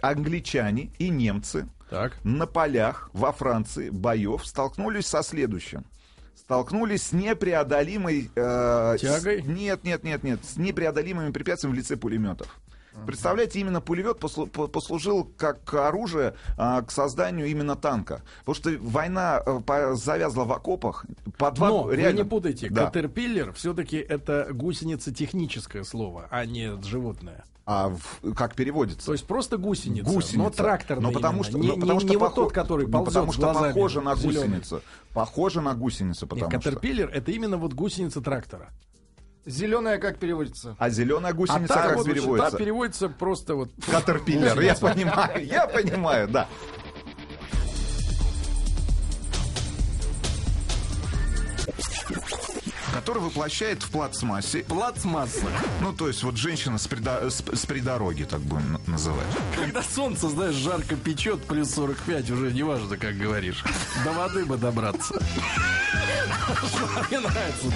англичане 0.02 0.92
и 0.98 1.10
немцы 1.10 1.68
Так. 1.90 2.18
на 2.24 2.48
полях 2.48 3.10
во 3.14 3.32
Франции 3.32 3.90
боев 3.90 4.46
столкнулись 4.46 5.08
со 5.08 5.22
следующим. 5.24 5.86
Столкнулись 6.36 7.04
с 7.08 7.12
непреодолимой... 7.12 8.32
э, 8.36 8.96
с- 8.98 9.02
Тягой? 9.02 9.42
нет, 9.44 9.84
нет, 9.84 10.04
нет, 10.04 10.24
нет. 10.24 10.40
С 10.44 10.58
непреодолимыми 10.58 11.32
препятствиями 11.32 11.76
в 11.76 11.78
лице 11.78 11.96
пулеметов. 11.98 12.48
Представляете, 13.06 13.60
именно 13.60 13.82
пулемет 13.82 14.20
по- 14.20 14.68
послужил 14.68 15.32
как 15.38 15.74
оружие 15.74 16.36
а, 16.58 16.82
к 16.82 16.92
созданию 16.92 17.48
именно 17.48 17.76
танка. 17.76 18.24
Потому 18.40 18.56
что 18.56 18.72
война 18.82 19.42
э, 19.46 19.94
завязла 19.96 20.44
в 20.46 20.52
окопах. 20.52 21.06
По 21.38 21.52
два, 21.52 21.70
Но 21.70 21.92
реально- 21.92 22.18
вы 22.20 22.24
не 22.26 22.30
путайте, 22.30 22.70
Да. 22.70 22.86
Катерпиллер 22.86 23.54
все-таки 23.54 23.98
это 23.98 24.48
гусеница 24.52 25.14
техническое 25.14 25.84
слово, 25.84 26.28
а 26.30 26.46
не 26.46 26.82
животное. 26.84 27.44
А 27.66 27.90
в- 27.90 28.34
как 28.34 28.56
переводится? 28.56 29.06
То 29.06 29.12
есть 29.14 29.28
просто 29.28 29.58
гусеница, 29.58 30.10
гусеница. 30.12 30.38
но 30.40 30.50
тракторная 30.50 31.04
Но 31.04 31.12
потому 31.12 31.44
именно. 31.44 31.50
что, 31.50 31.58
не, 31.60 31.68
но 31.68 31.76
потому 31.76 31.94
не- 31.94 32.00
что 32.00 32.10
не 32.10 32.18
вот 32.18 32.32
похо- 32.32 32.36
тот, 32.36 32.52
который 32.54 32.88
ползет 32.88 33.06
потому 33.14 33.32
что 33.32 33.42
глазами 33.44 33.74
похоже 33.74 34.02
на 34.02 34.16
гусеницу. 34.16 34.82
Похоже 35.14 35.62
на 35.62 35.76
гусеницу, 35.76 36.26
Нет, 36.26 36.30
потому 36.30 36.50
что. 36.62 36.72
Катерпиллер 36.72 37.10
это 37.14 37.32
именно 37.32 37.58
вот 37.58 37.74
гусеница 37.74 38.22
трактора. 38.22 38.70
Зеленая 39.46 39.98
как 39.98 40.18
переводится? 40.18 40.76
А 40.78 40.90
зеленая 40.90 41.34
гусеница 41.34 41.74
та 41.74 41.88
как 41.88 41.98
вот, 41.98 42.06
переводится? 42.06 42.52
Та 42.52 42.58
переводится 42.58 43.10
просто 43.10 43.56
вот... 43.56 43.70
Катерпиллер, 43.90 44.60
я 44.62 44.76
понимаю, 44.76 45.46
я 45.46 45.68
понимаю, 45.68 46.28
да. 46.28 46.48
Который 53.10 53.24
воплощает 53.24 53.82
в 53.82 53.90
плацмассе, 53.90 54.60
Плацмасса. 54.66 55.48
ну 55.82 55.94
то 55.94 56.08
есть 56.08 56.22
вот 56.22 56.38
женщина 56.38 56.78
с, 56.78 56.88
придо- 56.88 57.28
с, 57.28 57.42
с 57.60 57.66
придороги, 57.66 58.24
так 58.24 58.40
будем 58.42 58.80
называть. 58.86 59.26
Когда 59.56 59.82
солнце, 59.82 60.30
знаешь, 60.30 60.54
жарко 60.54 60.96
печет, 60.96 61.42
плюс 61.42 61.72
45, 61.72 62.30
уже 62.30 62.52
неважно, 62.52 62.98
как 62.98 63.18
говоришь. 63.18 63.64
До 64.06 64.12
воды 64.12 64.46
бы 64.46 64.58
добраться. 64.58 65.20
Мне 67.10 67.20
нравится. 67.20 67.68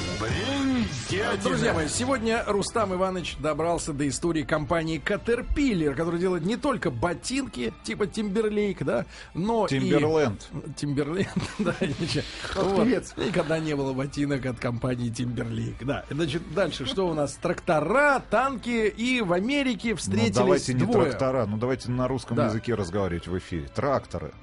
Друзья 1.43 1.73
мои, 1.73 1.87
сегодня 1.87 2.43
Рустам 2.45 2.93
Иванович 2.93 3.37
добрался 3.39 3.93
до 3.93 4.07
истории 4.07 4.43
компании 4.43 5.01
Caterpillar, 5.03 5.95
которая 5.95 6.19
делает 6.19 6.45
не 6.45 6.57
только 6.57 6.91
ботинки 6.91 7.73
типа 7.83 8.07
Тимберлейк, 8.07 8.83
да, 8.83 9.05
но 9.33 9.67
Тимберленд. 9.67 10.49
и... 10.67 10.73
Тимберленд, 10.73 11.27
да, 11.59 11.75
ничего. 11.81 12.23
Вот. 12.55 12.87
Никогда 13.17 13.59
не 13.59 13.75
было 13.75 13.93
ботинок 13.93 14.45
от 14.45 14.59
компании 14.59 15.09
Тимберлейк, 15.23 15.83
да. 15.85 16.03
Значит, 16.09 16.41
дальше 16.53 16.85
что 16.85 17.07
у 17.07 17.13
нас? 17.13 17.33
Трактора, 17.41 18.21
танки, 18.29 18.87
и 18.87 19.21
в 19.21 19.31
Америке 19.33 19.91
Ну 19.91 19.95
встретились 19.97 20.35
давайте 20.35 20.73
не 20.73 20.81
двое. 20.85 21.05
трактора, 21.11 21.45
ну 21.45 21.57
давайте 21.57 21.89
на 21.91 22.07
русском 22.07 22.35
Да. 22.35 22.45
языке 22.47 22.75
разговаривать 22.75 23.27
в 23.27 23.37
эфире. 23.37 23.67
Тракторы. 23.73 24.33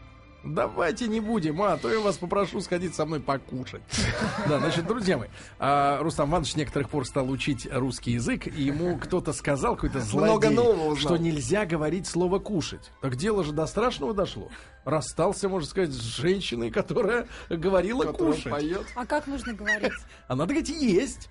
Давайте 0.43 1.07
не 1.07 1.21
будем, 1.21 1.61
а 1.63 1.77
то 1.77 1.93
я 1.93 2.01
вас 2.01 2.17
попрошу 2.17 2.61
сходить 2.61 2.95
со 2.95 3.05
мной 3.05 3.21
покушать. 3.21 3.83
Да, 4.49 4.59
значит, 4.59 4.87
друзья 4.87 5.19
мои, 5.19 5.29
а, 5.59 6.03
Рустам 6.03 6.31
Иванович 6.31 6.53
с 6.53 6.57
некоторых 6.57 6.89
пор 6.89 7.07
стал 7.07 7.31
учить 7.31 7.69
русский 7.71 8.13
язык, 8.13 8.47
и 8.47 8.63
ему 8.63 8.97
кто-то 8.99 9.33
сказал, 9.33 9.75
какой-то 9.75 10.01
злодей, 10.01 10.57
что 10.97 11.17
нельзя 11.17 11.67
говорить 11.67 12.07
слово 12.07 12.39
«кушать». 12.39 12.91
Так 13.01 13.17
дело 13.17 13.45
же 13.45 13.53
до 13.53 13.67
страшного 13.67 14.15
дошло. 14.15 14.49
Расстался, 14.85 15.49
можно 15.49 15.69
сказать, 15.69 15.91
с 15.91 16.01
женщиной, 16.01 16.71
которая 16.71 17.27
говорила 17.49 18.13
«кушать». 18.13 18.53
А 18.95 19.07
как 19.07 19.27
нужно 19.27 19.53
говорить? 19.53 19.93
А 20.27 20.35
надо 20.35 20.55
говорить 20.55 20.71
«есть». 20.71 21.29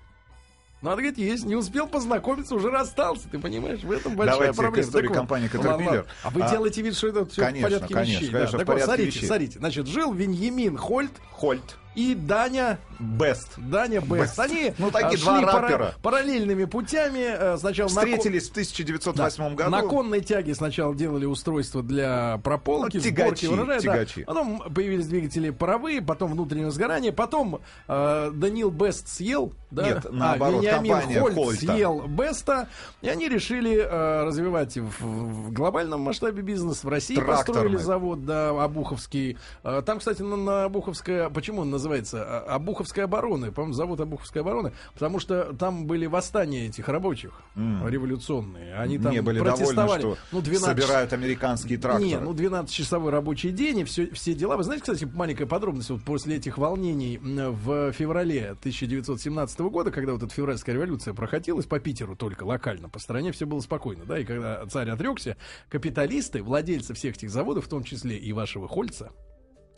Надо 0.82 0.96
говорить, 0.96 1.18
есть, 1.18 1.44
не 1.44 1.56
успел 1.56 1.86
познакомиться, 1.86 2.54
уже 2.54 2.70
расстался, 2.70 3.28
ты 3.28 3.38
понимаешь, 3.38 3.80
в 3.80 3.90
этом 3.90 4.16
большая 4.16 4.36
Давайте 4.36 4.54
к 4.54 4.56
проблема. 4.62 4.88
истории 4.88 5.06
Так 5.08 5.16
компании 5.16 5.50
Caterpillar. 5.50 6.06
А 6.22 6.30
вы 6.30 6.42
А, 6.42 6.50
делаете 6.50 6.80
вид, 6.82 6.96
что 6.96 7.08
это 7.08 7.26
все 7.26 7.42
конечно, 7.42 7.68
в 7.68 7.70
порядке 7.72 7.94
конечно, 7.94 8.12
вещей. 8.20 8.30
конечно, 8.32 8.40
да. 8.40 8.46
в 8.46 8.50
Так 8.50 8.58
вот, 8.58 8.66
порядке 8.66 8.84
смотрите, 8.86 9.10
вещей. 9.16 9.26
смотрите. 9.26 9.58
Значит, 9.58 9.86
жил 9.88 10.12
Веньямин 10.14 10.76
Хольт 10.78 11.12
Хольт. 11.32 11.76
И 12.00 12.14
Даня 12.14 12.78
Бест. 12.98 13.48
Даня 13.56 14.00
Бест. 14.00 14.38
Они 14.38 14.72
Ну, 14.78 14.90
такие 14.90 15.14
э, 15.18 15.22
два 15.22 15.36
шли 15.38 15.46
пара- 15.46 15.62
рэпера. 15.68 15.94
параллельными 16.02 16.64
путями. 16.64 17.24
э, 17.26 17.56
Сначала 17.58 17.88
на 17.88 17.94
Встретились 18.00 18.48
в 18.48 18.52
1908 18.52 19.42
да, 19.56 19.64
году. 19.64 19.70
На 19.70 19.82
конной 19.82 20.20
тяге 20.20 20.54
сначала 20.54 20.94
делали 20.94 21.24
устройство 21.24 21.82
для 21.82 22.38
прополки, 22.44 22.96
Ну, 22.96 23.02
сборки 23.02 23.10
тягачи, 23.14 23.48
урожая. 23.48 23.76
да. 23.78 23.82
тягачи. 23.82 24.24
Потом 24.24 24.62
появились 24.74 25.06
двигатели 25.06 25.50
паровые, 25.50 26.02
потом 26.02 26.32
внутреннее 26.32 26.70
сгорание, 26.70 27.12
потом 27.12 27.60
э, 27.88 28.30
Данил 28.34 28.70
Бест 28.70 29.08
съел, 29.08 29.52
да? 29.70 29.84
Нет, 29.86 30.06
а, 30.06 30.12
наоборот, 30.12 30.62
Вениамин 30.62 30.92
компания 30.92 31.20
Хольт 31.20 31.34
Хольта. 31.34 31.60
съел 31.60 32.06
Беста, 32.06 32.68
и 33.02 33.08
они 33.08 33.28
решили 33.28 33.76
э, 33.76 34.24
развивать 34.24 34.76
в, 34.76 35.00
в 35.00 35.52
глобальном 35.52 36.00
масштабе 36.02 36.42
бизнес. 36.42 36.84
В 36.84 36.88
России 36.88 37.14
Тракторный. 37.14 37.44
построили 37.44 37.76
завод, 37.76 38.24
да, 38.26 38.50
Обуховский. 38.62 39.38
Э, 39.64 39.82
Там, 39.84 39.98
кстати, 40.00 40.22
на, 40.22 40.36
на 40.36 40.64
Обуховская, 40.64 41.30
почему 41.30 41.62
он 41.62 41.70
называется? 41.70 41.89
А- 42.14 42.54
Обуховская 42.54 43.04
обороны, 43.04 43.52
по-моему, 43.52 43.74
завод 43.74 44.00
Обуховской 44.00 44.42
обороны, 44.42 44.72
потому 44.94 45.18
что 45.18 45.52
там 45.54 45.86
были 45.86 46.06
восстания 46.06 46.66
этих 46.66 46.88
рабочих 46.88 47.40
революционные. 47.56 48.74
Они 48.74 48.98
там 48.98 49.12
не 49.12 49.22
были 49.22 49.38
довольны, 49.38 49.56
протестовали. 49.56 50.00
что 50.00 50.18
ну, 50.32 50.40
12 50.40 50.66
собирают 50.66 51.12
американские 51.12 51.78
тракторы. 51.78 52.06
не, 52.06 52.18
ну 52.18 52.32
12-часовой 52.32 53.10
рабочий 53.10 53.50
день 53.50 53.80
и 53.80 53.84
все, 53.84 54.10
все 54.12 54.34
дела. 54.34 54.56
Вы 54.56 54.64
знаете, 54.64 54.82
кстати, 54.82 55.04
маленькая 55.12 55.46
подробность. 55.46 55.90
Вот 55.90 56.02
после 56.02 56.36
этих 56.36 56.58
волнений 56.58 57.18
в 57.18 57.92
феврале 57.92 58.50
1917 58.50 59.60
года, 59.60 59.90
когда 59.90 60.12
вот 60.12 60.22
эта 60.22 60.32
февральская 60.32 60.74
революция 60.74 61.14
проходилась 61.14 61.66
по 61.66 61.80
Питеру 61.80 62.16
только 62.16 62.44
локально, 62.44 62.88
по 62.88 62.98
стране 62.98 63.32
все 63.32 63.46
было 63.46 63.60
спокойно, 63.60 64.04
да, 64.04 64.18
и 64.18 64.24
когда 64.24 64.64
царь 64.66 64.90
отрекся, 64.90 65.36
капиталисты, 65.68 66.42
владельцы 66.42 66.94
всех 66.94 67.16
этих 67.16 67.30
заводов, 67.30 67.66
в 67.66 67.68
том 67.68 67.84
числе 67.84 68.16
и 68.16 68.32
вашего 68.32 68.68
Хольца, 68.68 69.10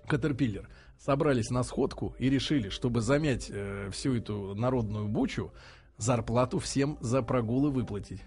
Катерпиллер, 0.08 0.68
собрались 0.98 1.50
на 1.50 1.62
сходку 1.62 2.14
и 2.18 2.28
решили, 2.30 2.68
чтобы 2.68 3.00
замять 3.00 3.48
э, 3.50 3.90
всю 3.92 4.16
эту 4.16 4.54
народную 4.54 5.08
бучу, 5.08 5.52
зарплату 5.98 6.58
всем 6.58 6.98
за 7.00 7.22
прогулы 7.22 7.70
выплатить. 7.70 8.22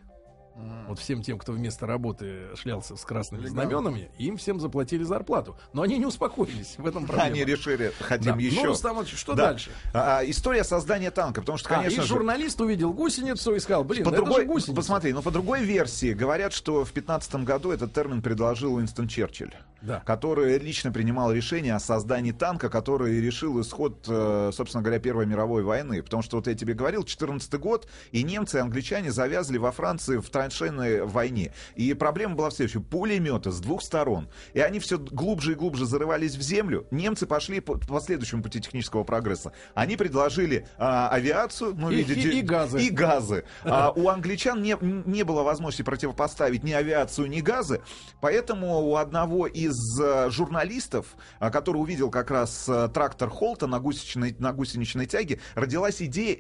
Вот 0.88 1.00
всем 1.00 1.22
тем, 1.22 1.38
кто 1.38 1.51
вместо 1.51 1.86
работы 1.86 2.55
шлялся 2.55 2.96
с 2.96 3.03
красными 3.03 3.41
Легально. 3.41 3.67
знаменами, 3.67 4.10
им 4.17 4.38
всем 4.38 4.62
заплатили 4.62 5.03
зарплату. 5.03 5.58
Но 5.74 5.82
они 5.82 5.98
не 5.98 6.05
успокоились. 6.05 6.75
В 6.77 6.88
этом 6.88 7.05
проблема. 7.05 7.25
Они 7.27 7.44
решили, 7.44 7.91
хотим 8.00 8.36
Да. 8.36 8.39
еще. 8.39 8.62
Ну, 8.62 8.65
Рустам 8.67 9.05
что 9.05 9.34
Да. 9.34 9.48
дальше? 9.48 9.72
А, 9.94 10.20
а, 10.20 10.25
история 10.25 10.63
создания 10.63 11.12
танка, 11.12 11.41
потому 11.41 11.58
что, 11.58 11.67
А, 11.72 11.79
конечно 11.79 12.00
и 12.00 12.03
же, 12.03 12.08
журналист 12.08 12.62
увидел 12.62 12.94
гусеницу 12.94 13.53
и 13.53 13.60
сказал, 13.60 13.84
блин, 13.84 14.05
по 14.05 14.12
ну 14.12 14.15
другой, 14.15 14.34
это 14.36 14.41
же 14.44 14.48
гусеница. 14.48 14.75
посмотри, 14.77 15.12
ну 15.12 15.22
по 15.22 15.32
другой 15.32 15.62
версии 15.65 16.13
говорят, 16.13 16.53
что 16.53 16.86
в 16.86 16.91
15 16.94 17.44
году 17.44 17.72
этот 17.74 17.91
термин 17.91 18.22
предложил 18.22 18.75
Уинстон 18.75 19.10
Черчилль, 19.10 19.53
Да. 19.82 20.00
который 20.00 20.58
лично 20.58 20.91
принимал 20.91 21.32
решение 21.32 21.75
о 21.75 21.79
создании 21.79 22.32
танка, 22.32 22.70
который 22.70 23.20
решил 23.22 23.62
исход, 23.62 24.05
э, 24.08 24.50
собственно 24.53 24.82
говоря, 24.82 25.00
Первой 25.00 25.25
мировой 25.27 25.62
войны. 25.63 26.01
Потому 26.01 26.24
что 26.24 26.38
вот 26.38 26.48
я 26.48 26.55
тебе 26.55 26.74
говорил, 26.74 27.03
14 27.03 27.53
год, 27.60 27.88
и 28.12 28.24
немцы 28.24 28.58
и 28.58 28.62
англичане 28.62 29.12
завязли 29.12 29.58
во 29.58 29.72
Франции 29.72 30.17
в 30.17 30.29
траншейной 30.29 31.03
войне. 31.03 31.53
И 31.75 31.94
проблема 31.94 32.36
была 32.36 32.50
в 32.50 32.53
следующем. 32.53 32.84
Пулеметы 32.84 33.51
с 33.51 33.60
двух 33.60 33.84
сторон. 33.84 34.27
И 34.53 34.60
они 34.60 34.79
все 34.79 34.98
глубже 34.98 35.51
и 35.51 35.55
глубже 35.55 35.86
зарывались 35.86 36.36
в 36.36 36.41
землю. 36.41 36.88
Немцы 36.89 37.27
пошли 37.27 37.60
по, 37.60 37.77
по 37.77 38.00
следующему 38.00 38.41
пути 38.41 38.60
технического 38.62 39.03
прогресса. 39.03 39.51
Они 39.75 39.98
предложили 39.98 40.67
а, 40.77 41.10
авиацию, 41.10 41.75
ну, 41.77 41.91
И- 41.91 41.98
видите, 41.98 42.29
и- 42.32 42.39
и 42.39 42.41
газы. 42.41 42.82
И 42.82 42.89
газы. 42.89 43.44
А 43.63 43.91
у 43.91 44.10
англичан 44.10 44.62
не, 44.63 44.75
не 44.82 45.24
было 45.24 45.44
возможности 45.44 45.84
противопоставить 45.84 46.63
ни 46.63 46.72
авиацию, 46.72 47.27
ни 47.29 47.41
газы. 47.41 47.82
Поэтому 48.22 48.79
у 48.82 48.96
одного 48.96 49.46
из 49.65 50.00
э, 50.00 50.29
журналистов, 50.29 51.15
а, 51.39 51.50
который 51.50 51.77
увидел 51.77 52.10
как 52.10 52.31
раз 52.31 52.67
э, 52.67 52.89
трактор 52.93 53.29
Холта 53.29 53.67
на 53.67 53.79
гусеничной, 53.79 54.36
на 54.39 54.53
гусеничной 54.53 55.05
тяге, 55.05 55.39
родилась 55.55 56.01
идея 56.01 56.39